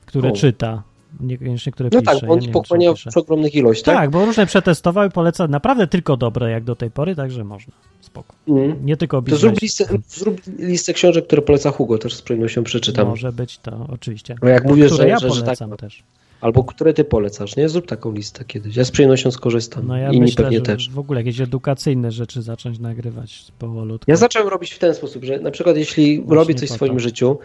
[0.07, 0.33] które O.
[0.33, 0.83] czyta.
[1.21, 2.13] Niekoniecznie, które No pisze.
[2.21, 3.95] tak, bo on ja pochłania w ogromnych ilościach.
[3.95, 7.73] Tak, bo różne przetestował i poleca naprawdę tylko dobre jak do tej pory, także można.
[8.01, 8.35] Spoko.
[8.49, 8.87] Mhm.
[8.87, 9.63] Nie tylko To zrób biznes.
[9.91, 13.09] listę, zrób listę książek, które poleca Hugo, też z przyjemnością przeczytam.
[13.09, 14.35] Może być to, oczywiście.
[14.43, 16.03] No jak mówisz, że- ja że- że polecam tak- też.
[16.41, 17.69] Albo które ty polecasz, nie?
[17.69, 18.77] Zrób taką listę kiedyś.
[18.77, 19.87] Ja z przyjemnością skorzystam.
[19.87, 20.91] No ja Inni myślę, pewnie też.
[20.91, 24.11] w ogóle jakieś edukacyjne rzeczy zacząć nagrywać powolutku.
[24.11, 27.01] Ja zacząłem robić w ten sposób, że na przykład jeśli Właśnie robię coś w swoim
[27.01, 27.39] życiu,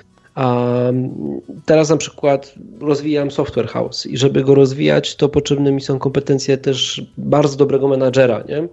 [1.65, 6.57] teraz na przykład rozwijam software house i żeby go rozwijać, to potrzebne mi są kompetencje
[6.57, 8.67] też bardzo dobrego menadżera, nie?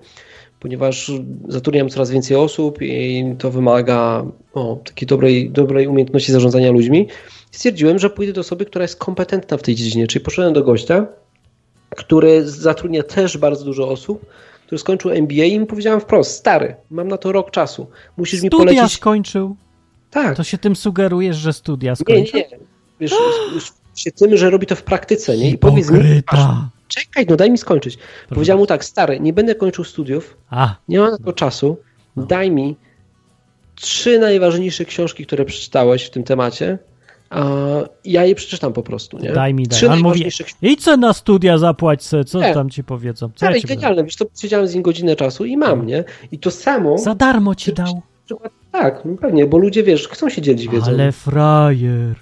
[0.60, 1.12] Ponieważ
[1.48, 7.08] zatrudniam coraz więcej osób i to wymaga o, takiej dobrej, dobrej umiejętności zarządzania ludźmi.
[7.50, 11.06] Stwierdziłem, że pójdę do osoby, która jest kompetentna w tej dziedzinie, czyli poszedłem do gościa,
[11.96, 14.26] który zatrudnia też bardzo dużo osób,
[14.66, 17.86] który skończył MBA i mu powiedziałem wprost, stary, mam na to rok czasu,
[18.16, 18.96] musisz mi Studia polecić...
[18.96, 19.56] skończył.
[20.12, 22.40] Tak, To się tym sugerujesz, że studia nie, skończył?
[22.40, 22.58] nie, nie.
[23.00, 23.12] Wiesz,
[23.94, 25.50] się tym, że robi to w praktyce, nie?
[25.50, 26.00] I powiedz mi,
[26.88, 27.98] czekaj, no daj mi skończyć.
[28.28, 31.76] Powiedziałem mu tak, stary, nie będę kończył studiów, A, nie mam na to czasu,
[32.16, 32.76] daj mi
[33.74, 36.78] trzy najważniejsze książki, które przeczytałeś w tym temacie,
[37.30, 37.44] A
[38.04, 39.32] ja je przeczytam po prostu, nie?
[39.32, 39.76] Daj mi, daj.
[39.78, 40.66] Trzy On mówi, najważniejsze książki.
[40.72, 42.54] idź co na studia, zapłać se, co Nie.
[42.54, 43.30] tam ci powiedzą.
[43.34, 43.80] Co Ale ja ci powiem?
[43.80, 46.04] genialne, wiesz, to siedziałem z nim godzinę czasu i mam, nie?
[46.32, 46.98] I to samo...
[46.98, 48.02] Za darmo ci dał.
[48.24, 50.86] Przykład, tak, no pewnie, bo ludzie, wiesz, chcą się dzielić wiedzą.
[50.90, 52.14] Ale frajer.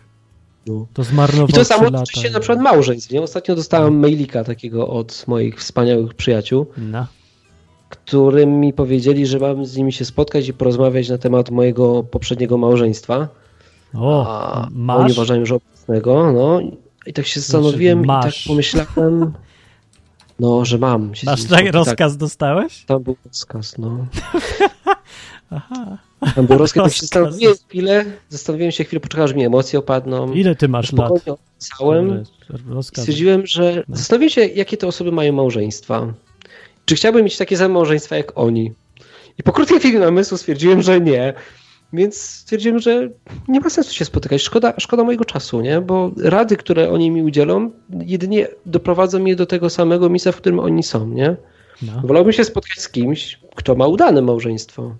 [0.66, 0.86] No.
[0.94, 2.20] To zmarnował I to samo lata.
[2.22, 3.22] się na przykład małżeństw, nie?
[3.22, 7.06] Ostatnio dostałem mailika takiego od moich wspaniałych przyjaciół, No.
[7.88, 12.58] którym mi powiedzieli, że mam z nimi się spotkać i porozmawiać na temat mojego poprzedniego
[12.58, 13.28] małżeństwa.
[13.94, 15.12] O, A oni masz?
[15.12, 16.60] uważają, że obecnego, no.
[17.06, 19.32] I tak się zastanowiłem i tak pomyślałem,
[20.40, 21.12] no, że mam.
[21.26, 22.84] Masz tak, rozkaz dostałeś?
[22.84, 23.96] Tam był rozkaz, no.
[25.50, 25.98] Aha.
[26.48, 30.32] Rozkaz, tak się zastanowiłem chwilę, zastanowiłem się chwilę, poczekałem, aż mi emocje opadną.
[30.32, 31.12] Ile ty masz lat?
[31.28, 32.24] Odpisałem.
[32.82, 33.96] Stwierdziłem, że No.
[33.96, 36.12] zastanowiłem się, jakie te osoby mają małżeństwa.
[36.84, 38.72] Czy chciałbym mieć takie same małżeństwa jak oni?
[39.38, 41.34] I po krótkiej chwili namysłu stwierdziłem, że nie.
[41.92, 43.08] Więc stwierdziłem, że
[43.48, 44.42] nie ma sensu się spotykać.
[44.42, 45.80] Szkoda, szkoda mojego czasu, nie?
[45.80, 50.58] Bo rady, które oni mi udzielą, jedynie doprowadzą mnie do tego samego miejsca, w którym
[50.58, 51.36] oni są, nie?
[51.82, 51.92] No.
[52.04, 54.94] Wolałbym się spotkać z kimś, kto ma udane małżeństwo.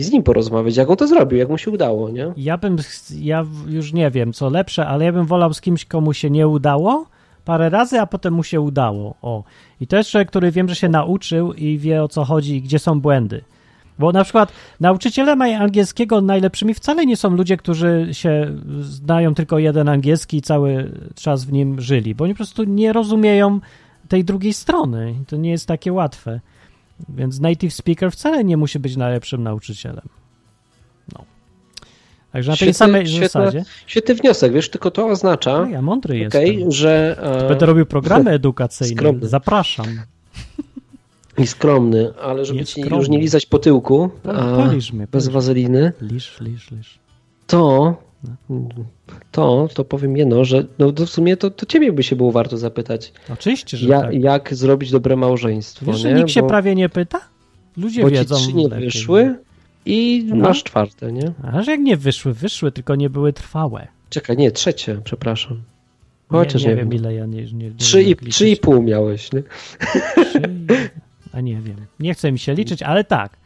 [0.00, 2.32] I z nim porozmawiać, jak on to zrobił, jak mu się udało, nie?
[2.36, 2.76] Ja bym,
[3.18, 6.48] ja już nie wiem co lepsze, ale ja bym wolał z kimś, komu się nie
[6.48, 7.06] udało
[7.44, 9.14] parę razy, a potem mu się udało.
[9.22, 9.44] O.
[9.80, 12.62] I to jest człowiek, który wiem, że się nauczył i wie o co chodzi i
[12.62, 13.44] gdzie są błędy.
[13.98, 18.46] Bo na przykład nauczycielem angielskiego najlepszymi wcale nie są ludzie, którzy się
[18.80, 22.92] znają tylko jeden angielski i cały czas w nim żyli, bo oni po prostu nie
[22.92, 23.60] rozumieją
[24.08, 25.14] tej drugiej strony.
[25.26, 26.40] To nie jest takie łatwe.
[27.08, 30.08] Więc native speaker wcale nie musi być najlepszym nauczycielem.
[31.12, 31.24] No.
[32.32, 33.64] Także na tej Świetny- samej świetna- zasadzie.
[33.86, 36.72] Świetny wniosek, wiesz, tylko to oznacza, No, ja mądry okej, jestem.
[36.72, 37.16] że...
[37.44, 38.96] e, Będę robił programy edukacyjne.
[38.96, 39.28] Skromny.
[39.28, 39.86] Zapraszam.
[41.38, 45.06] I skromny, ale żeby ci już nie lizać po tyłku, Po- a Polisz mnie.
[45.12, 46.98] bez wazeliny, Lisz, lisz, lisz.
[47.46, 47.96] to
[49.30, 52.32] to, to powiem jedno, że no to w sumie to, to ciebie by się było
[52.32, 54.14] warto zapytać, Oczywiście, że ja, tak.
[54.14, 56.14] jak zrobić dobre małżeństwo, Wiesz, nie?
[56.14, 57.20] nikt się bo, prawie nie pyta?
[57.76, 58.84] Ludzie bo ci wiedzą trzy nie lepiej.
[58.84, 59.34] wyszły
[59.86, 60.36] i No.
[60.36, 61.32] masz czwarte, nie?
[61.52, 63.88] Aż jak nie wyszły, wyszły, tylko nie były trwałe.
[64.10, 65.52] Czekaj, nie, trzecie, przepraszam.
[65.56, 65.62] Nie,
[66.38, 66.98] Chociaż nie, nie, wiem, wiem.
[67.00, 69.42] ile ja nie, nie, nie Trzy i, trzy i pół miałeś, nie?
[70.24, 70.42] Trzy
[71.32, 71.76] A nie wiem.
[72.00, 73.36] Nie chcę mi się liczyć, ale tak.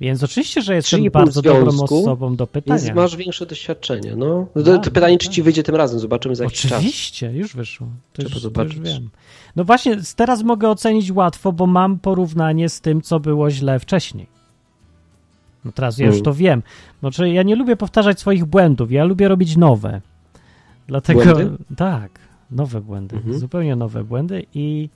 [0.00, 2.80] Więc oczywiście, że jestem Trzy i pół bardzo dobrą osobą do pytania.
[2.82, 4.46] Więc masz większe doświadczenie, no.
[4.54, 5.34] No, To, to pytanie, czy tak.
[5.34, 6.72] ci wyjdzie tym razem, zobaczymy za jakiś czas.
[6.72, 7.86] Oczywiście, już wyszło.
[8.12, 8.74] To Trzeba już, zobaczyć.
[8.76, 9.10] Już wiem.
[9.56, 14.26] No właśnie, teraz mogę ocenić łatwo, bo mam porównanie z tym, co było źle wcześniej.
[15.64, 16.24] No teraz ja już Mm.
[16.24, 16.62] to wiem.
[17.00, 20.00] Znaczy, ja nie lubię powtarzać swoich błędów, ja lubię robić nowe.
[20.88, 21.50] Dlatego, Błędy?
[21.76, 22.10] tak,
[22.50, 23.38] nowe błędy, Mhm.
[23.38, 24.88] zupełnie nowe błędy i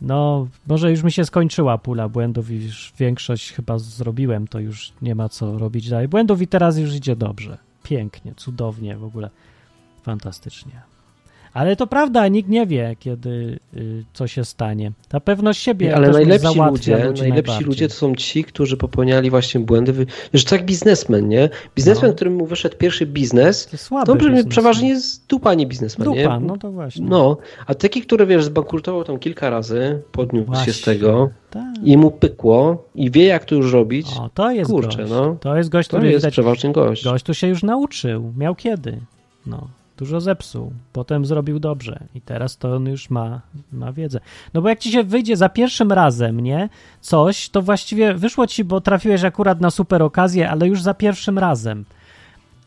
[0.00, 5.14] no, może już mi się skończyła pula błędów już większość chyba zrobiłem, to już nie
[5.14, 7.58] ma co robić dalej błędów i teraz już idzie dobrze.
[7.82, 9.30] Pięknie, cudownie, w ogóle
[10.02, 10.87] fantastycznie.
[11.58, 14.92] Ale to prawda, nikt nie wie, kiedy y, co się stanie.
[15.08, 18.76] Ta pewność siebie Ale też mnie najlepsi ludzie, ludzi najlepsi ludzie to są ci, którzy
[18.76, 20.06] popełniali właśnie błędy.
[20.48, 21.48] To jak biznesmen, nie?
[21.76, 22.14] Biznesmen, No.
[22.14, 26.22] którym mu wyszedł pierwszy biznes, To słaby to przeważnie jest dupa, nie biznesmen, nie?
[26.22, 27.06] Dupa, no to właśnie.
[27.08, 27.36] No,
[27.66, 30.72] a taki, który wiesz, zbankrutował tam kilka razy, podniósł się Właśnie.
[30.72, 31.64] z tego Tak.
[31.84, 35.10] i mu pykło i wie jak to już robić, O, to jest kurczę, gość.
[35.10, 35.36] no.
[35.40, 37.04] To jest gość, to który jest widać, przeważnie gość.
[37.04, 38.32] gość tu się już nauczył.
[38.36, 38.98] Miał kiedy.
[39.46, 39.68] No,
[39.98, 40.72] dużo zepsuł.
[40.92, 42.00] Potem zrobił dobrze.
[42.14, 43.40] I teraz to on już ma,
[43.72, 44.20] ma wiedzę.
[44.54, 46.68] No bo jak ci się wyjdzie za pierwszym razem, nie?
[47.00, 51.38] Coś, to właściwie wyszło ci, bo trafiłeś akurat na super okazję, ale już za pierwszym
[51.38, 51.84] razem.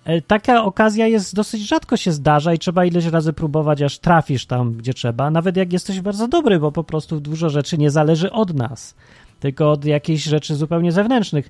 [0.06, 4.46] E, Taka okazja jest dosyć rzadko się zdarza i trzeba ileś razy próbować, aż trafisz
[4.46, 5.32] tam, gdzie trzeba.
[5.32, 8.96] Nawet jak jesteś bardzo dobry, bo po prostu dużo rzeczy nie zależy od nas,
[9.40, 11.50] tylko od jakichś rzeczy zupełnie zewnętrznych.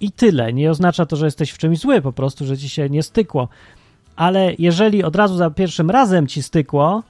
[0.00, 0.52] I tyle.
[0.52, 3.48] Nie oznacza to, że jesteś w czymś zły, po prostu, że ci się nie stykło.
[4.16, 7.02] Ale jeżeli od razu za pierwszym razem ci stykło,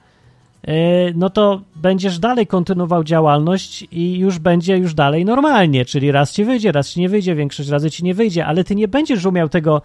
[0.67, 0.73] yy,
[1.15, 6.45] no to będziesz dalej kontynuował działalność i już będzie już dalej normalnie, czyli raz ci
[6.45, 9.49] wyjdzie, raz ci nie wyjdzie, większość razy ci nie wyjdzie, ale ty nie będziesz umiał
[9.49, 9.81] tego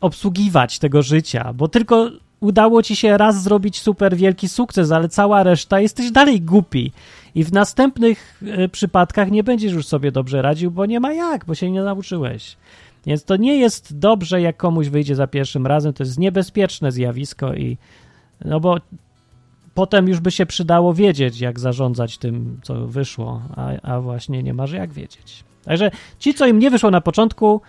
[0.00, 2.10] obsługiwać, tego życia, bo tylko
[2.42, 6.92] udało ci się raz zrobić super wielki sukces, ale cała reszta jesteś dalej głupi.
[7.34, 11.44] I w następnych e, przypadkach nie będziesz już sobie dobrze radził, bo nie ma jak,
[11.44, 12.56] bo się nie nauczyłeś.
[13.06, 17.54] Więc to nie jest dobrze, jak komuś wyjdzie za pierwszym razem, to jest niebezpieczne zjawisko
[17.54, 17.78] i
[18.44, 18.76] no bo
[19.74, 24.54] potem już by się przydało wiedzieć, jak zarządzać tym, co wyszło, a, a właśnie nie
[24.54, 25.44] masz jak wiedzieć.
[25.64, 27.60] Także ci, co im nie wyszło na początku,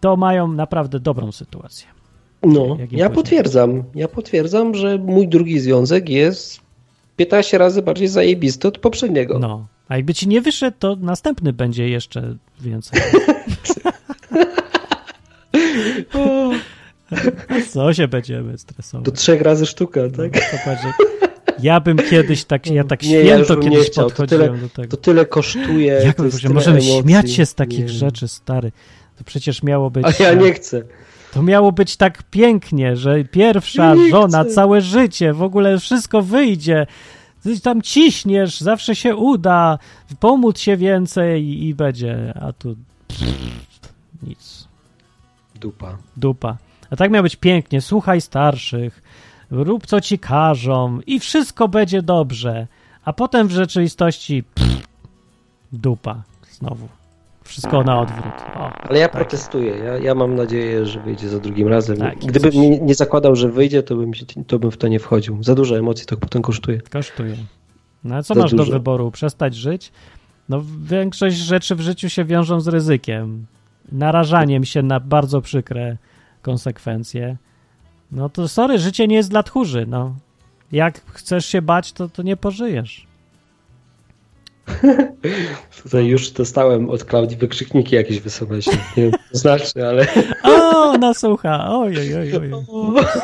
[0.00, 1.86] to mają naprawdę dobrą sytuację.
[2.42, 3.82] No, ja potwierdzam.
[3.94, 6.60] Ja potwierdzam, że mój drugi związek jest
[7.16, 9.38] 15 razy bardziej zajebisty od poprzedniego.
[9.38, 13.00] No, a jakby ci nie wyszedł, to następny będzie jeszcze więcej.
[17.72, 19.04] Co się będziemy stresować?
[19.04, 20.32] Do trzech razy sztuka, tak?
[20.32, 20.96] To patrz, jak-
[21.62, 24.04] ja bym kiedyś tak, ja tak Nie, ja święto nie kiedyś chciał.
[24.04, 24.88] Podchodziłem tyle- do tego.
[24.88, 25.92] To tyle kosztuje.
[26.04, 27.02] Jak to możemy emocji.
[27.02, 27.88] śmiać się z takich Nie.
[27.88, 28.72] rzeczy, stary.
[29.18, 30.06] To przecież miało być.
[30.20, 30.82] A ja nie chcę.
[31.34, 34.54] To miało być tak pięknie, że pierwsza Ja nie żona, chcę.
[34.54, 36.86] całe życie, w ogóle wszystko wyjdzie.
[37.42, 39.78] Ty tam ciśniesz, zawsze się uda,
[40.20, 42.32] pomóc się więcej i, i będzie.
[42.40, 42.76] A tu
[44.22, 44.68] nic.
[45.54, 45.96] Dupa.
[46.16, 46.56] Dupa.
[46.90, 47.80] A tak miało być pięknie.
[47.80, 49.02] Słuchaj starszych,
[49.50, 52.66] rób co ci każą i wszystko będzie dobrze.
[53.04, 54.44] A potem w rzeczywistości
[55.72, 56.22] dupa.
[56.50, 56.88] Znowu.
[57.44, 58.34] Wszystko na odwrót.
[58.56, 59.16] O, Ale ja tak.
[59.22, 59.76] protestuję.
[59.76, 61.96] Ja, ja mam nadzieję, że wyjdzie za drugim razem.
[61.96, 64.88] Tak, Gdybym coś- nie, nie zakładał, że wyjdzie, to bym, się, to bym w to
[64.88, 65.42] nie wchodził.
[65.42, 66.80] Za dużo emocji to potem kosztuje.
[66.92, 67.36] Kosztuje.
[68.04, 68.72] No ale co Za masz do dużo.
[68.72, 69.10] wyboru?
[69.10, 69.92] Przestać żyć?
[70.48, 73.46] No większość rzeczy w życiu się wiążą z ryzykiem.
[73.92, 75.96] Narażaniem się na bardzo przykre
[76.42, 77.36] konsekwencje.
[78.12, 80.14] No to sorry, życie nie jest dla tchórzy, no.
[80.72, 83.06] Jak chcesz się bać, to, to nie pożyjesz.
[85.82, 88.22] Tutaj już dostałem od Klaudii wykrzykniki jakieś
[88.60, 88.70] się.
[88.96, 90.06] Nie wiem, co znaczy, ale.
[90.42, 92.50] O, nasłucha, oj, oj, oj, oj.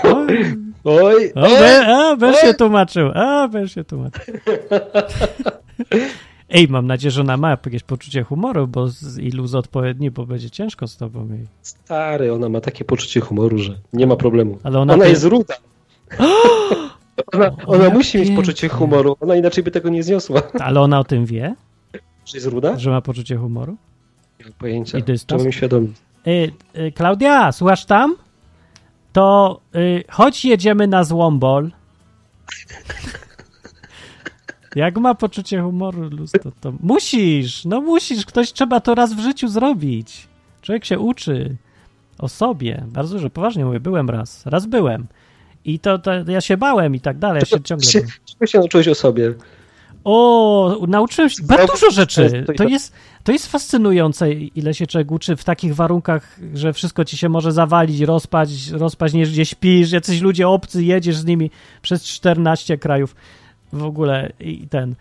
[0.05, 0.55] Oj,
[0.85, 1.33] Oj!
[1.35, 4.35] o, be, a, będziesz się tłumaczył, a, będziesz się tłumaczył.
[6.55, 10.27] Ej, mam nadzieję, że ona ma jakieś poczucie humoru, bo z ilu z odpowiedni, bo
[10.27, 11.47] będzie ciężko z tobą jej.
[11.63, 14.59] Stary, ona ma takie poczucie humoru, że nie ma problemu.
[14.63, 15.55] Ale ona Ona jest ruda.
[17.33, 18.37] Ona, ona musi mieć pięknie.
[18.45, 19.17] poczucie humoru.
[19.21, 20.43] Ona inaczej by tego nie zniosła.
[20.67, 21.55] Ale ona o tym wie,
[22.25, 22.79] Czy jest ruda?
[22.79, 23.77] że ma poczucie humoru?
[24.39, 24.99] Nie mam pojęcia.
[24.99, 25.27] I dystans?
[25.39, 25.97] Trzeba mi świadomić.
[26.27, 28.17] Y, y, Klaudia, słuchasz tam?
[29.13, 31.71] To y, chodź jedziemy na Złombol.
[34.77, 39.21] Jak ma poczucie humoru, Luz, to, to musisz, no musisz, ktoś trzeba to raz w
[39.21, 40.29] życiu zrobić.
[40.63, 41.57] Człowiek się uczy
[42.19, 42.85] o sobie.
[42.87, 45.07] Bardzo dużo, poważnie mówię, byłem raz, raz byłem.
[45.65, 48.03] I to, to ja się bałem i tak dalej, ja się ciągle Się-.
[48.25, 49.35] Czego się nauczyłeś o sobie?
[50.05, 52.45] O, nauczyłem się bardzo dużo rzeczy.
[52.57, 52.93] to jest,
[53.25, 57.53] to jest fascynujące, ile się człowiek uczy w takich warunkach, że wszystko ci się może
[57.53, 61.51] zawalić, rozpaść, rozpaść nie gdzie śpisz, jacyś ludzie obcy, jedziesz z nimi
[61.83, 63.15] przez 14 krajów
[63.73, 64.95] w ogóle i ten.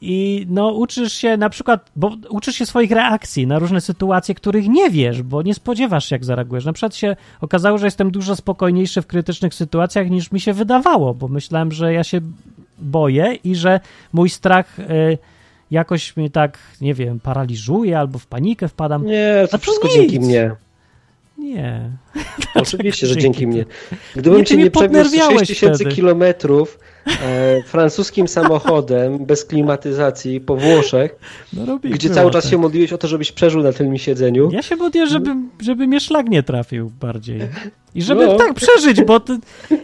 [0.00, 4.68] I no uczysz się na przykład, bo uczysz się swoich reakcji na różne sytuacje, których
[4.68, 6.64] nie wiesz, bo nie spodziewasz się, jak zareagujesz.
[6.64, 11.14] Na przykład się okazało, że jestem dużo spokojniejszy w krytycznych sytuacjach niż mi się wydawało,
[11.14, 12.20] bo myślałem, że ja się
[12.78, 13.80] boję i że
[14.12, 15.18] mój strach y,
[15.70, 19.06] jakoś mnie tak, nie wiem, paraliżuje albo w panikę wpadam.
[19.06, 19.96] Nie, to wszystko nic.
[19.96, 20.50] dzięki mnie.
[21.38, 21.90] Nie.
[22.54, 23.64] Oczywiście, że dzięki mnie.
[24.16, 26.78] Gdybym Nie, cię nie przewiózł podnerwiałeś 6 tysięcy kilometrów
[27.22, 31.16] e, francuskim samochodem bez klimatyzacji po Włoszech,
[31.52, 32.50] No gdzie cały czas tak.
[32.50, 34.50] się modliłeś o to, żebyś przeżył na tylnym siedzeniu.
[34.52, 37.40] Ja się modlę, żeby, żeby mnie szlag nie trafił bardziej.
[37.94, 38.34] I żeby No.
[38.34, 39.38] tak przeżyć, bo ty,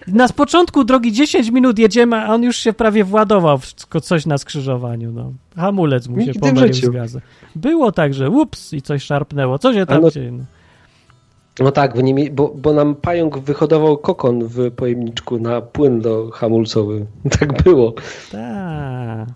[0.07, 4.39] na początku drogi 10 minut jedziemy, a on już się prawie władował w coś na
[4.39, 5.13] skrzyżowaniu.
[5.13, 5.33] No.
[5.57, 7.21] Hamulec mu się pomylił z gazu.
[7.57, 9.59] Było tak, że ups i coś szarpnęło.
[9.59, 10.33] Co się tam no- dzieje?
[10.33, 10.45] No.
[11.59, 16.31] No tak, bo, nie, bo, bo nam pająk wyhodował kokon w pojemniczku na płyn do
[16.31, 17.07] hamulcowy.
[17.39, 17.95] Tak było.
[18.33, 19.29] Tak.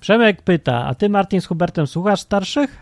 [0.00, 2.76] Przemek pyta, a ty Martin z Hubertem słuchasz starszych?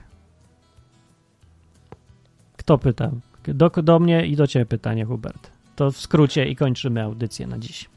[2.57, 3.11] Kto pyta?
[3.45, 5.51] Do, do mnie i do ciebie pytanie, Hubert.
[5.77, 7.91] To w skrócie i kończymy audycję na dziś.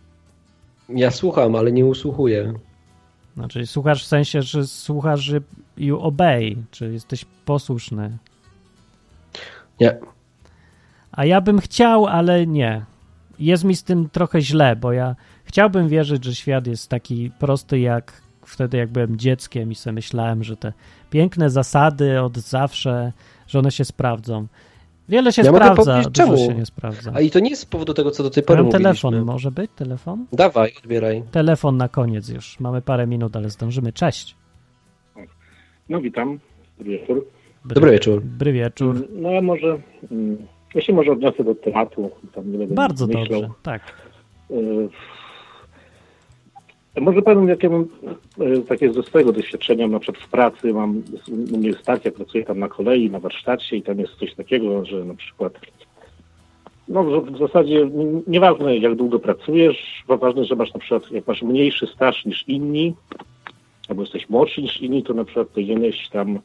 [0.90, 2.54] Ja słucham, ale nie usłuchuję.
[3.36, 5.32] Znaczy, słuchasz w sensie, że słuchasz,
[5.78, 8.18] you obey, czy jesteś posłuszny.
[9.80, 10.00] Nie.
[11.16, 12.86] A ja bym chciał, ale nie.
[13.40, 17.80] Jest mi z tym trochę źle, bo ja chciałbym wierzyć, że świat jest taki prosty
[17.80, 20.74] jak wtedy, jak byłem dzieckiem i sobie myślałem, że te
[21.10, 23.12] piękne zasady od zawsze,
[23.48, 24.48] że one się sprawdzą.
[25.10, 26.38] Wiele się Ja sprawdza, dużo czemu.
[26.38, 27.12] się nie sprawdza.
[27.16, 28.84] A i to nie jest z powodu tego, co do tej pory Mam mówiliśmy.
[28.84, 30.26] telefon, może być telefon?
[30.34, 31.24] Dawaj, odbieraj.
[31.32, 32.60] Telefon na koniec już.
[32.60, 33.94] Mamy parę minut, ale zdążymy.
[33.94, 34.36] Cześć.
[35.90, 36.40] No witam,
[36.78, 37.26] dobry wieczór.
[37.66, 38.22] Bry, Dobry wieczór.
[38.24, 39.08] Bry wieczór.
[39.16, 39.78] No ja może,
[40.12, 40.38] mm,
[40.76, 43.26] ja się może odniosę do tematu, tam nie będę Bardzo myślał.
[43.42, 43.82] dobrze, tak.
[44.52, 44.90] Y,
[47.02, 47.86] Może powiem, jakie mam
[48.42, 51.04] y, takie ze swojego doświadczenia, na przykład w pracy mam,
[51.54, 54.86] u mnie jest stacja, pracuję tam na kolei, na warsztacie i tam jest coś takiego,
[54.86, 55.54] że na przykład
[56.88, 57.90] no w zasadzie
[58.28, 62.48] nieważne jak długo pracujesz, bo ważne, że masz na przykład, jak masz mniejszy staż niż
[62.48, 62.94] inni,
[63.90, 66.40] albo jesteś młodszy niż inni, to na przykład powinieneś tam,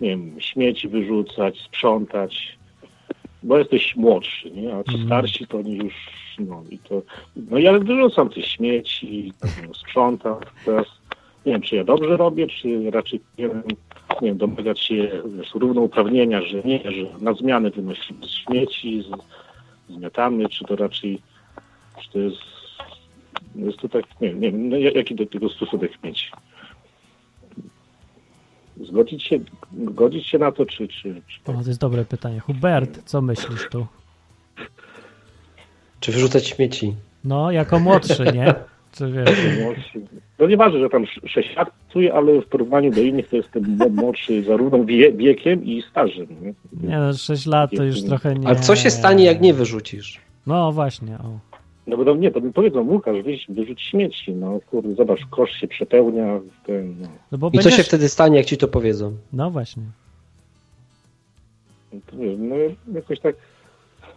[0.00, 2.57] nie wiem, śmieci wyrzucać, sprzątać,
[3.42, 4.74] bo jesteś młodszy, nie?
[4.74, 5.06] A ci Mhm.
[5.06, 5.94] starsi to oni już,
[6.38, 7.02] no i to,
[7.50, 9.32] no ja wyrzucam te śmieci,
[9.66, 10.86] no, sprzątam, teraz
[11.46, 13.62] nie wiem, czy ja dobrze robię, czy raczej powinienem,
[14.22, 18.16] nie wiem, domagać się wiesz, równouprawnienia, że nie, że na zmianę wynosić
[18.46, 19.06] śmieci, z,
[19.94, 21.18] zmiatamy, czy to raczej,
[22.02, 22.36] czy to jest,
[23.56, 26.30] jest to tak, nie, nie wiem, no, jaki do tego stosunek mieć.
[28.84, 29.38] Zgodzić się,
[29.72, 32.40] godzić się na to, czy, czy, czy O, to jest dobre pytanie.
[32.40, 33.86] Hubert, co myślisz tu?
[36.00, 36.94] Czy wyrzucać śmieci?
[37.24, 38.54] No, jako młodszy, nie?
[38.92, 39.38] Czy wiesz?
[40.38, 44.42] No nieważne, że tam 6 lat pracuje, ale w porównaniu do innych to jestem młodszy
[44.42, 46.26] zarówno wie, wiekiem i stażem.
[46.40, 46.54] Nie?
[46.88, 48.48] Nie no, 6 lat to już trochę nie...
[48.48, 50.20] A co się stanie, jak nie wyrzucisz?
[50.46, 51.47] No właśnie, o.
[51.88, 54.32] No bo no, nie, to mi powiedzą, Łukasz, wyjść, wyrzuć śmieci.
[54.32, 56.40] No kurde, zobacz, kosz się przepełnia.
[56.66, 57.08] Ten, no.
[57.32, 57.76] No, bo I co będziesz...
[57.76, 59.16] się wtedy stanie, jak ci to powiedzą?
[59.32, 59.82] No właśnie.
[62.12, 62.56] Wiem, No
[62.94, 63.36] jakoś tak.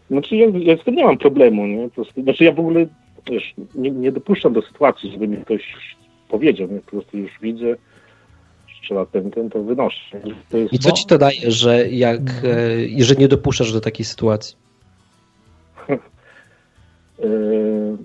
[0.09, 1.89] Znaczy ja, ja z tym nie mam problemu, nie?
[1.89, 2.86] Po prostu, znaczy ja w ogóle
[3.30, 5.74] wiesz, nie, nie dopuszczam do sytuacji, żeby mi ktoś
[6.30, 6.80] powiedział, nie?
[6.80, 7.76] Po prostu już widzę,
[8.67, 10.22] że trzeba ten, ten, to wynoszę.
[10.49, 12.22] To jest, I co ci to daje, że jak,
[12.99, 14.57] e, że nie dopuszczasz do takiej sytuacji?
[17.24, 17.97] e,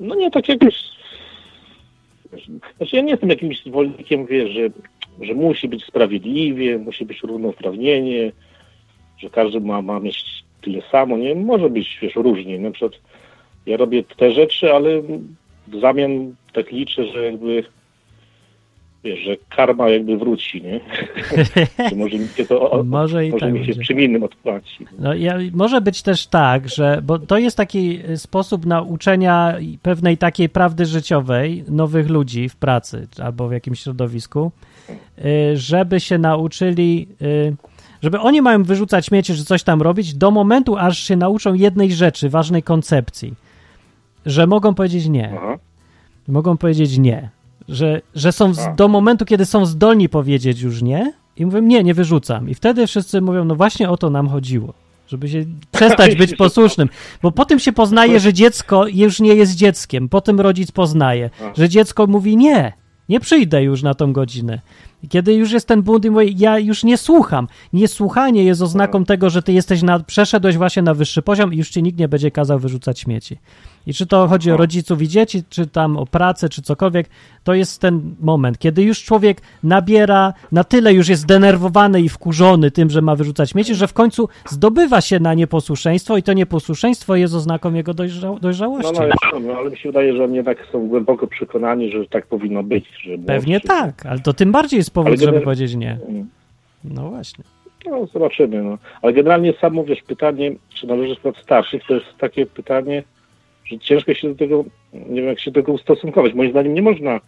[0.00, 0.96] no nie, tak jakoś
[2.76, 4.60] znaczy ja nie jestem jakimś zwolennikiem, że,
[5.20, 8.32] że musi być sprawiedliwie, musi być równouprawnienie,
[9.18, 11.34] że każdy ma, ma mieć tyle samo, nie?
[11.34, 12.58] Może być, wiesz, różnie.
[12.58, 12.92] Na przykład
[13.66, 15.02] ja robię te rzeczy, ale
[15.66, 17.64] w zamian tak liczę, że jakby
[19.06, 20.80] wiesz, że karma jakby wróci, nie?
[21.90, 23.84] że może mi się to o, Może i może tak mi się będzie.
[23.84, 24.86] czym innym odpłaci.
[24.98, 30.48] No, ja, może być też tak, że, bo to jest taki sposób nauczenia pewnej takiej
[30.48, 34.52] prawdy życiowej nowych ludzi w pracy albo w jakimś środowisku,
[35.18, 37.56] y, żeby się nauczyli, y,
[38.02, 41.92] żeby oni mają wyrzucać śmieci, czy coś tam robić do momentu, aż się nauczą jednej
[41.92, 43.34] rzeczy, ważnej koncepcji,
[44.26, 45.32] że mogą powiedzieć nie.
[45.36, 45.58] Aha.
[46.28, 47.35] Mogą powiedzieć nie.
[47.68, 51.84] Że, że są z, do momentu, kiedy są zdolni powiedzieć już nie i mówią nie,
[51.84, 52.48] nie wyrzucam.
[52.48, 54.74] I wtedy wszyscy mówią, no właśnie o to nam chodziło.
[55.08, 55.44] Żeby się
[55.76, 56.88] przestać być posłusznym.
[57.22, 60.08] Bo po tym się poznaje, że dziecko już nie jest dzieckiem.
[60.08, 62.72] Po tym rodzic poznaje, że dziecko mówi nie,
[63.08, 64.60] nie przyjdę już na tą godzinę.
[65.02, 67.48] I Kiedy już jest ten bunt i mówi, ja już nie słucham.
[67.72, 71.70] Niesłuchanie jest oznaką tego, że ty jesteś na, przeszedłeś właśnie na wyższy poziom i już
[71.70, 73.38] ci nikt nie będzie kazał wyrzucać śmieci.
[73.86, 77.06] I czy to chodzi o rodziców i dzieci, czy tam o pracę, czy cokolwiek,
[77.44, 82.70] to jest ten moment, kiedy już człowiek nabiera, na tyle już jest zdenerwowany i wkurzony
[82.70, 87.16] tym, że ma wyrzucać śmieci, że w końcu zdobywa się na nieposłuszeństwo i to nieposłuszeństwo
[87.16, 88.92] jest oznaką jego dojrza No, dojrzałości.
[88.94, 92.26] no, ja, no, ale mi się wydaje, że oni jednak są głęboko przekonani, że tak
[92.26, 92.84] powinno być.
[93.02, 95.98] Że Pewnie tak, ale to tym bardziej jest powód, żeby powiedzieć nie.
[96.08, 96.28] Mm.
[96.84, 97.44] No właśnie.
[97.90, 98.62] No, zobaczymy.
[98.62, 98.78] No.
[99.02, 103.02] Ale generalnie samo wiesz, pytanie, czy należy słuchać starszych, to jest takie pytanie,
[103.66, 106.34] że ciężko się do tego, nie wiem jak się do tego ustosunkować.
[106.34, 107.20] Moim zdaniem nie można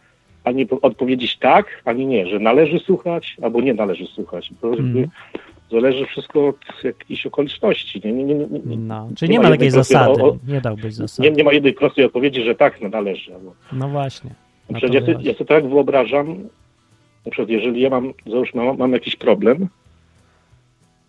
[0.45, 4.51] ani po- odpowiedzieć tak, ani nie, że należy słuchać, albo nie należy słuchać.
[4.63, 5.09] Mhm.
[5.73, 8.01] zależy wszystko od jakichś okoliczności.
[8.05, 10.23] Nie, nie, nie, nie, nie, No, czyli nie nie ma takiej zasady.
[10.23, 11.31] o- o- Nie dałbyś nie, zasady.
[11.31, 13.35] nie ma jednej prostej odpowiedzi, że tak no, należy.
[13.35, 14.31] Albo, No właśnie.
[14.71, 16.29] Ja, sobie- ja sobie tak wyobrażam,
[17.27, 19.69] na przykład jeżeli ja mam, załóżmy, mam, mam jakiś problem,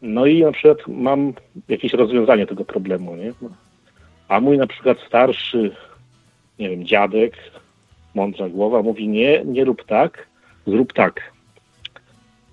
[0.01, 1.33] no i na przykład mam
[1.69, 3.33] jakieś rozwiązanie tego problemu, nie?
[4.29, 5.71] A mój na przykład starszy,
[6.59, 7.37] nie wiem, dziadek,
[8.15, 10.27] mądra głowa mówi nie, nie rób tak,
[10.67, 11.31] zrób tak.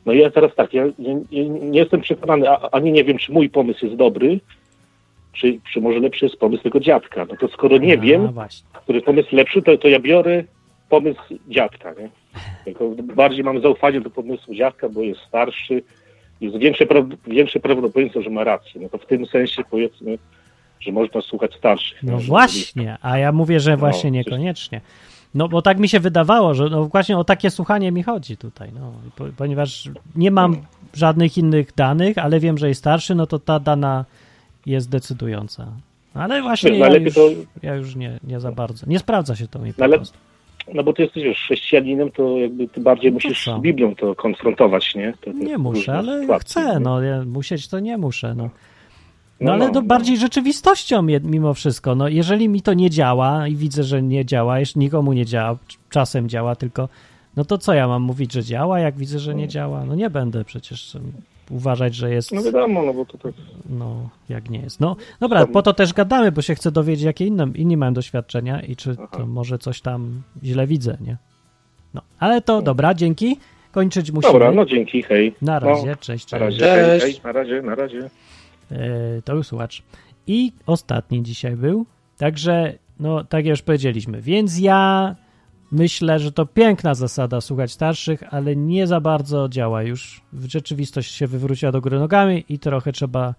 [0.06, 3.50] No i ja teraz tak, ja nie, nie, jestem przekonany, ani nie wiem, czy mój
[3.50, 4.40] pomysł jest dobry,
[5.32, 7.26] czy, czy może lepszy jest pomysł tego dziadka.
[7.30, 8.68] No to skoro nie A, wiem, właśnie.
[8.74, 10.44] który pomysł lepszy, to, to ja biorę
[10.88, 12.10] pomysł dziadka, nie?
[12.64, 15.82] Tylko bardziej mam zaufanie do pomysłu dziadka, bo jest starszy,
[16.40, 18.80] jest większe, pra- większe prawdopodobieństwo, że ma rację.
[18.80, 20.18] No to w tym sensie powiedzmy,
[20.80, 22.02] że można słuchać starszych.
[22.02, 24.80] No że- właśnie, a ja mówię, że właśnie coś- niekoniecznie.
[25.34, 28.70] No bo tak mi się wydawało, że no właśnie o takie słuchanie mi chodzi tutaj,
[28.80, 30.56] no, po, ponieważ nie mam
[30.94, 34.04] żadnych innych danych, ale wiem, że jest starszy, no to ta dana
[34.66, 35.66] jest decydująca.
[36.14, 38.86] Ale właśnie Wiesz, ja najlepiej już, to- ja już nie, nie za bardzo.
[38.86, 40.18] Nie sprawdza się to mi po Ale- prostu.
[40.74, 43.58] No bo ty jesteś już chrześcijaninem, to jakby ty bardziej No to musisz co?
[43.58, 45.12] z Biblią to konfrontować, nie?
[45.20, 48.50] Te, te Nie muszę, ale chcę, no ja, musieć to nie muszę, no.
[49.40, 49.86] No, No, ale no, to no.
[49.86, 51.94] bardziej rzeczywistością mimo wszystko.
[51.94, 55.56] No, jeżeli mi to nie działa i widzę, że nie działa, jeszcze nikomu nie działa,
[55.90, 56.88] czasem działa tylko,
[57.36, 59.84] no to co ja mam mówić, że działa, jak widzę, że nie działa?
[59.84, 61.12] No nie będę przecież um,
[61.50, 63.32] uważać, że jest, No wiadomo, no bo to tak...
[63.68, 64.80] no jak nie jest.
[64.80, 68.60] No dobra, po to też gadamy, bo się chcę dowiedzieć, jakie inne, inni mają doświadczenia
[68.60, 71.16] i czy to może coś tam źle widzę, nie?
[71.94, 73.36] No, ale to dobra, dzięki.
[73.72, 74.32] Kończyć musimy.
[74.32, 75.34] Dobra, no dzięki, hej.
[75.42, 76.60] Na No, razie, cześć, na cześć.
[76.60, 77.20] razie, hej, Cześć.
[77.20, 78.10] hej, na razie, na razie.
[78.70, 79.82] E, to był słuchacz.
[80.26, 81.86] I ostatni dzisiaj był.
[82.18, 84.22] Także, no, tak jak już powiedzieliśmy.
[84.22, 85.14] Więc ja
[85.72, 90.20] myślę, że to piękna zasada słuchać starszych, ale nie za bardzo działa już.
[90.48, 93.34] Rzeczywistość się wywróciła do góry nogami i trochę trzeba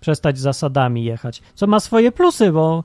[0.00, 1.42] przestać zasadami jechać.
[1.54, 2.84] Co ma swoje plusy, bo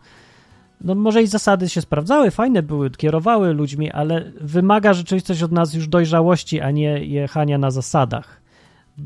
[0.82, 5.74] no może i zasady się sprawdzały, fajne były, kierowały ludźmi, ale wymaga rzeczywistość od nas
[5.74, 8.42] już dojrzałości, a nie jechania na zasadach.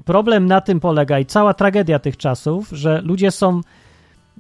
[0.06, 3.62] Problem na tym polega i cała tragedia tych czasów, że ludzie są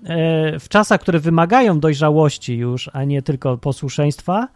[0.05, 4.47] e, w czasach, które wymagają dojrzałości już, a nie tylko posłuszeństwa,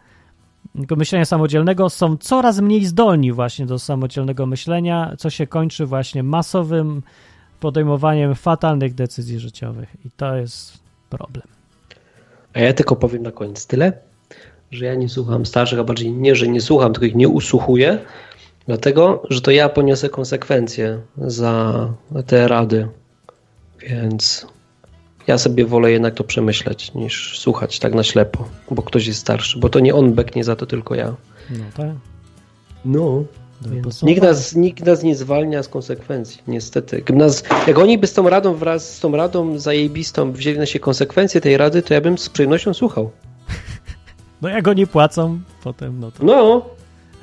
[0.78, 6.24] tylko myślenia samodzielnego, są coraz mniej zdolni właśnie do samodzielnego myślenia, co się kończy właśnie
[6.24, 7.02] masowym
[7.60, 9.90] podejmowaniem fatalnych decyzji życiowych.
[10.06, 10.80] I to jest
[11.10, 11.48] problem.
[12.54, 13.94] A ja tylko powiem na koniec tyle,
[14.72, 18.00] że ja nie słucham starszych, a bardziej nie, że nie słucham, tylko ich nie usłuchuję,
[18.68, 21.90] dlatego, że to ja poniosę konsekwencje za
[22.28, 22.88] te rady.
[23.80, 24.48] Więc
[25.28, 29.60] ja sobie wolę jednak to przemyśleć, niż słuchać tak na ślepo, bo ktoś jest starszy,
[29.60, 31.16] bo to nie on beknie za to, tylko ja.
[31.50, 31.96] No tak.
[32.86, 33.24] No.
[33.66, 37.04] No, Więc nikt, nas, nikt nas nie zwalnia z konsekwencji, niestety.
[37.14, 40.80] Nas, jak oni by z tą radą wraz z tą radą zajebistą wzięli na się
[40.80, 43.12] konsekwencje tej rady, to ja bym z przyjemnością słuchał.
[44.42, 46.24] No jak oni płacą potem, no to...
[46.24, 46.66] No,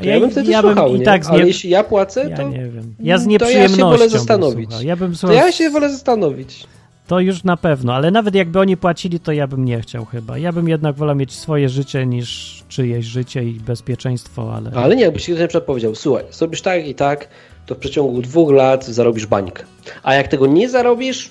[0.03, 1.05] ja, Ja- bym wtedy ja bym słuchał, i nie?
[1.05, 2.95] tak z ale nie- jeśli ja płacę, Ja to, nie wiem.
[3.01, 4.71] Ja z to ja się nieprzyjemnością wolę bym zastanowić.
[4.83, 5.37] Ja bym to słuchał...
[5.37, 6.67] ja się wolę zastanowić.
[7.07, 10.39] To już na pewno, ale nawet jakby oni płacili, to ja bym nie chciał chyba.
[10.39, 14.71] Ja bym jednak wolał mieć swoje życie niż czyjeś życie i bezpieczeństwo, ale...
[14.75, 17.29] Ale nie, jakbyś na przykład powiedział, słuchaj, zrobisz tak i tak,
[17.67, 19.65] to w przeciągu dwóch lat zarobisz bańkę.
[20.03, 21.31] A jak tego nie zarobisz,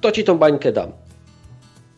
[0.00, 0.92] to ci tą bańkę dam.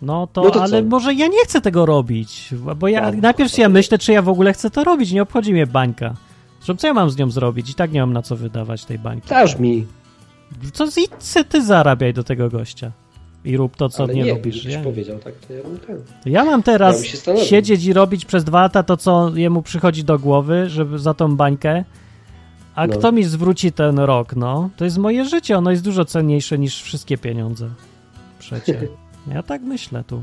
[0.03, 0.89] No to, No to ale co?
[0.89, 4.23] może ja nie chcę tego robić, bo ja No, najpierw to- ja myślę, czy ja
[4.23, 6.15] w ogóle chcę to robić, nie obchodzi mnie bańka.
[6.59, 7.71] Zresztą co ja mam z nią zrobić?
[7.71, 9.29] I tak nie mam na co wydawać tej bańki.
[9.29, 9.87] Dasz mi.
[10.73, 12.91] Co ty, ty zarabiaj do tego gościa
[13.45, 14.65] i rób to, co ale nie, nie, lubisz.
[14.65, 15.97] Ja, powiedział tak, to ja bym ten.
[16.27, 17.47] ja mam Ja teraz zastanowił.
[17.47, 21.37] siedzieć i robić przez dwa lata to, co jemu przychodzi do głowy, żeby za tą
[21.37, 21.85] bańkę,
[22.75, 22.97] a No.
[22.97, 24.71] kto mi zwróci ten rok, no?
[24.77, 27.69] To jest moje życie, ono jest dużo cenniejsze niż wszystkie pieniądze.
[28.39, 28.81] Przecie.
[29.35, 30.23] Ja tak myślę tu.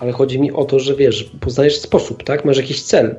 [0.00, 2.44] Ale chodzi mi o to, że wiesz, poznajesz sposób, tak?
[2.44, 3.16] Masz jakiś cel.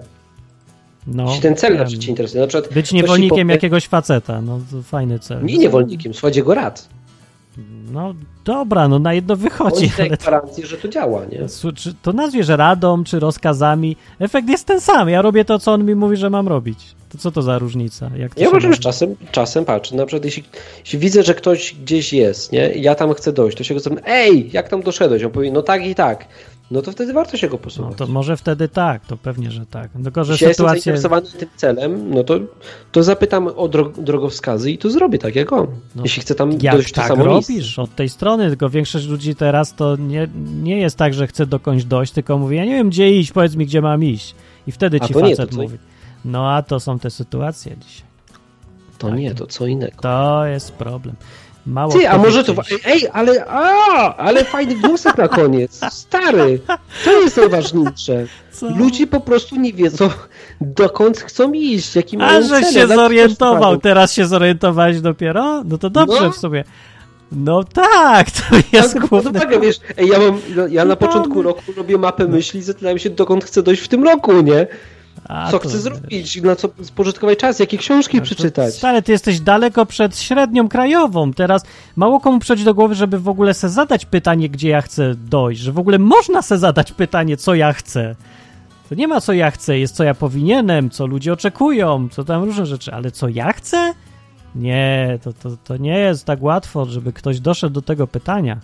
[1.07, 1.87] No, Jeśli ten cel na wiem.
[1.87, 2.41] przykład cię interesuje.
[2.41, 5.43] Na przykład Być niewolnikiem powie- jakiegoś faceta, no to fajny cel.
[5.45, 6.89] Nie niewolnikiem, słuchaj jego rad.
[7.91, 8.13] No
[8.45, 11.39] dobra, no na jedno wychodzi, daje ale gwarancję, że to działa, nie?
[11.61, 11.71] to,
[12.01, 15.09] to nazwiesz radą, czy rozkazami, efekt jest ten sam.
[15.09, 16.95] Ja robię to, co on mi mówi, że mam robić.
[17.09, 18.11] To co to za różnica?
[18.37, 20.43] Ja uważam, że czasem, czasem patrzę, na przykład jeśli,
[20.85, 22.73] jeśli widzę, że ktoś gdzieś jest, nie?
[22.73, 25.23] I ja tam chcę dojść, to się go zapytam, ej, jak tam doszedłeś?
[25.23, 26.25] On powie, no tak i tak.
[26.71, 27.97] No to wtedy warto się go No posłuchać.
[27.97, 29.89] to może wtedy tak, to pewnie, że tak.
[30.03, 30.81] Tylko, że Jeśli ja jestem sytuacje...
[30.81, 32.39] zainteresowany tym celem, no to,
[32.91, 35.67] to zapytam o dro drogowskazy i to zrobię tak jak on.
[35.95, 37.81] No, jeśli chcę tam Jak dojść w to tak samo robisz, miejsce.
[37.81, 40.27] od tej strony, tylko większość ludzi teraz to nie,
[40.63, 43.55] nie jest tak, że chce dokądś dojść, tylko mówi, ja nie wiem gdzie iść, powiedz
[43.55, 44.35] mi gdzie mam iść.
[44.67, 45.77] I wtedy ci nie, facet co- mówi.
[46.27, 48.07] No a to są te sytuacje dzisiaj.
[48.97, 50.01] To nie, to co innego.
[50.01, 51.15] To jest problem.
[51.65, 52.53] Mało Ty, a może to.
[52.85, 53.45] Ej, ale.
[53.45, 55.81] A, ale fajny wniosek na koniec.
[55.89, 56.59] Stary,
[57.05, 58.25] to jest najważniejsze.
[58.51, 58.69] Co?
[58.69, 60.09] Ludzie po prostu nie wiedzą,
[60.61, 65.63] dokąd chcą iść, jaki A, że cele, się zorientował, teraz się zorientowałeś dopiero?
[65.63, 66.31] No to dobrze No.
[66.31, 66.63] w sumie.
[67.31, 68.41] No tak, to
[68.73, 69.29] jest pod główne.
[69.29, 71.43] uwagę, wiesz, ej, ja, mam, ja na początku tak.
[71.43, 74.67] roku robię mapę myśli, zastanawiam się, dokąd chcę dojść w tym roku, nie?
[75.27, 78.73] A, Co to- chcę zrobić, na co spożytkować czas, jakie książki przeczytać.
[78.75, 81.33] Stary, ty jesteś daleko przed średnią krajową.
[81.33, 81.63] Teraz
[81.95, 85.61] mało komu przychodzi do głowy, żeby w ogóle se zadać pytanie, gdzie ja chcę dojść.
[85.61, 88.15] Że w ogóle można se zadać pytanie, co ja chcę.
[88.89, 92.43] To nie ma co ja chcę, jest co ja powinienem, co ludzie oczekują, co tam
[92.43, 93.93] różne rzeczy, ale co ja chcę?
[94.55, 98.57] Nie, to, to, to nie jest tak łatwo, żeby ktoś doszedł do tego pytania.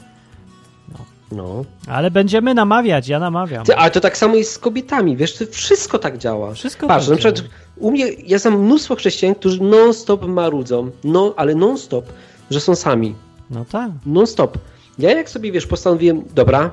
[1.31, 1.65] No.
[1.87, 3.65] Ale będziemy namawiać, ja namawiam.
[3.65, 6.53] Ty, ale to tak samo jest z kobietami, wiesz, to wszystko tak działa.
[6.53, 7.49] Wszystko Patrz, tak na przykład działa.
[7.77, 12.05] u mnie, ja znam mnóstwo chrześcijan, którzy non-stop marudzą, no, ale non-stop,
[12.51, 13.15] że są sami.
[13.49, 13.91] No tak.
[14.05, 14.57] Non-stop.
[14.99, 16.71] Ja jak sobie, wiesz, postanowiłem, dobra,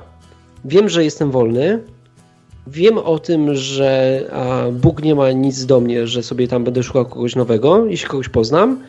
[0.65, 1.79] wiem, że jestem wolny,
[2.67, 6.83] wiem o tym, że a, Bóg nie ma nic do mnie, że sobie tam będę
[6.83, 8.83] szukał kogoś nowego, jeśli kogoś poznam,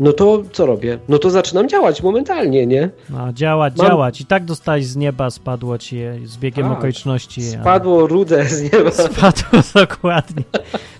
[0.00, 0.98] no to co robię?
[1.08, 2.90] No to zaczynam działać momentalnie, nie?
[3.10, 4.20] No, działać, Mam- działać.
[4.20, 6.78] I tak dostałeś z nieba, spadło ci je z biegiem Tak.
[6.78, 7.40] okoliczności.
[7.52, 8.90] ale- Spadło rudę z nieba.
[9.12, 10.42] Spadło dokładnie.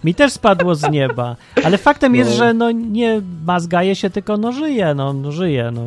[0.04, 1.36] Mi też spadło z nieba.
[1.64, 2.36] Ale faktem jest, No.
[2.36, 5.82] że no nie mazgaje się, tylko no żyje, no, no żyje, no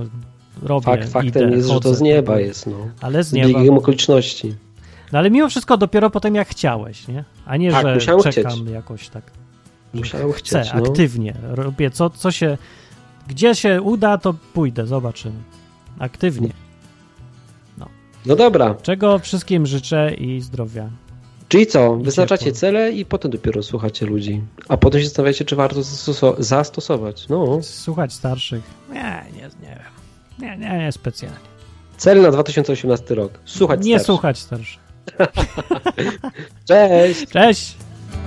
[0.64, 2.78] robię, Fakt, faktem idę, jest, że chodzę, to z nieba jest, no.
[3.02, 3.60] Ale z Z nieba.
[3.60, 4.56] biegiem okoliczności.
[5.12, 7.24] No ale mimo wszystko dopiero potem jak chciałeś, nie?
[7.46, 8.70] A nie, Tak, że czekam chcieć.
[8.74, 9.24] jakoś tak.
[9.94, 10.80] Musiałem Chcę, chcieć, no.
[10.90, 11.34] aktywnie.
[11.52, 12.58] Robię co, co się...
[13.28, 15.36] Gdzie się uda, to pójdę, zobaczymy.
[16.00, 16.50] Aktywnie.
[18.26, 20.90] No dobra, Czego wszystkim życzę i zdrowia.
[21.50, 21.98] czyli co?
[22.02, 22.60] I Wyznaczacie ciepło.
[22.60, 24.42] cele i potem dopiero słuchacie ludzi.
[24.68, 27.30] A potem się zastanawiacie, czy warto zastoso- zastosować.
[27.30, 28.64] No, Słuchać starszych?
[28.90, 29.80] Nie, nie, nie wiem.
[30.40, 31.38] Nie, nie, nie specjalnie.
[31.98, 33.40] Cel na 2018 rok.
[33.46, 34.06] Słuchać Nie starszy.
[34.06, 34.78] słuchać starszy.
[36.68, 37.28] Cześć!
[37.30, 37.76] Cześć!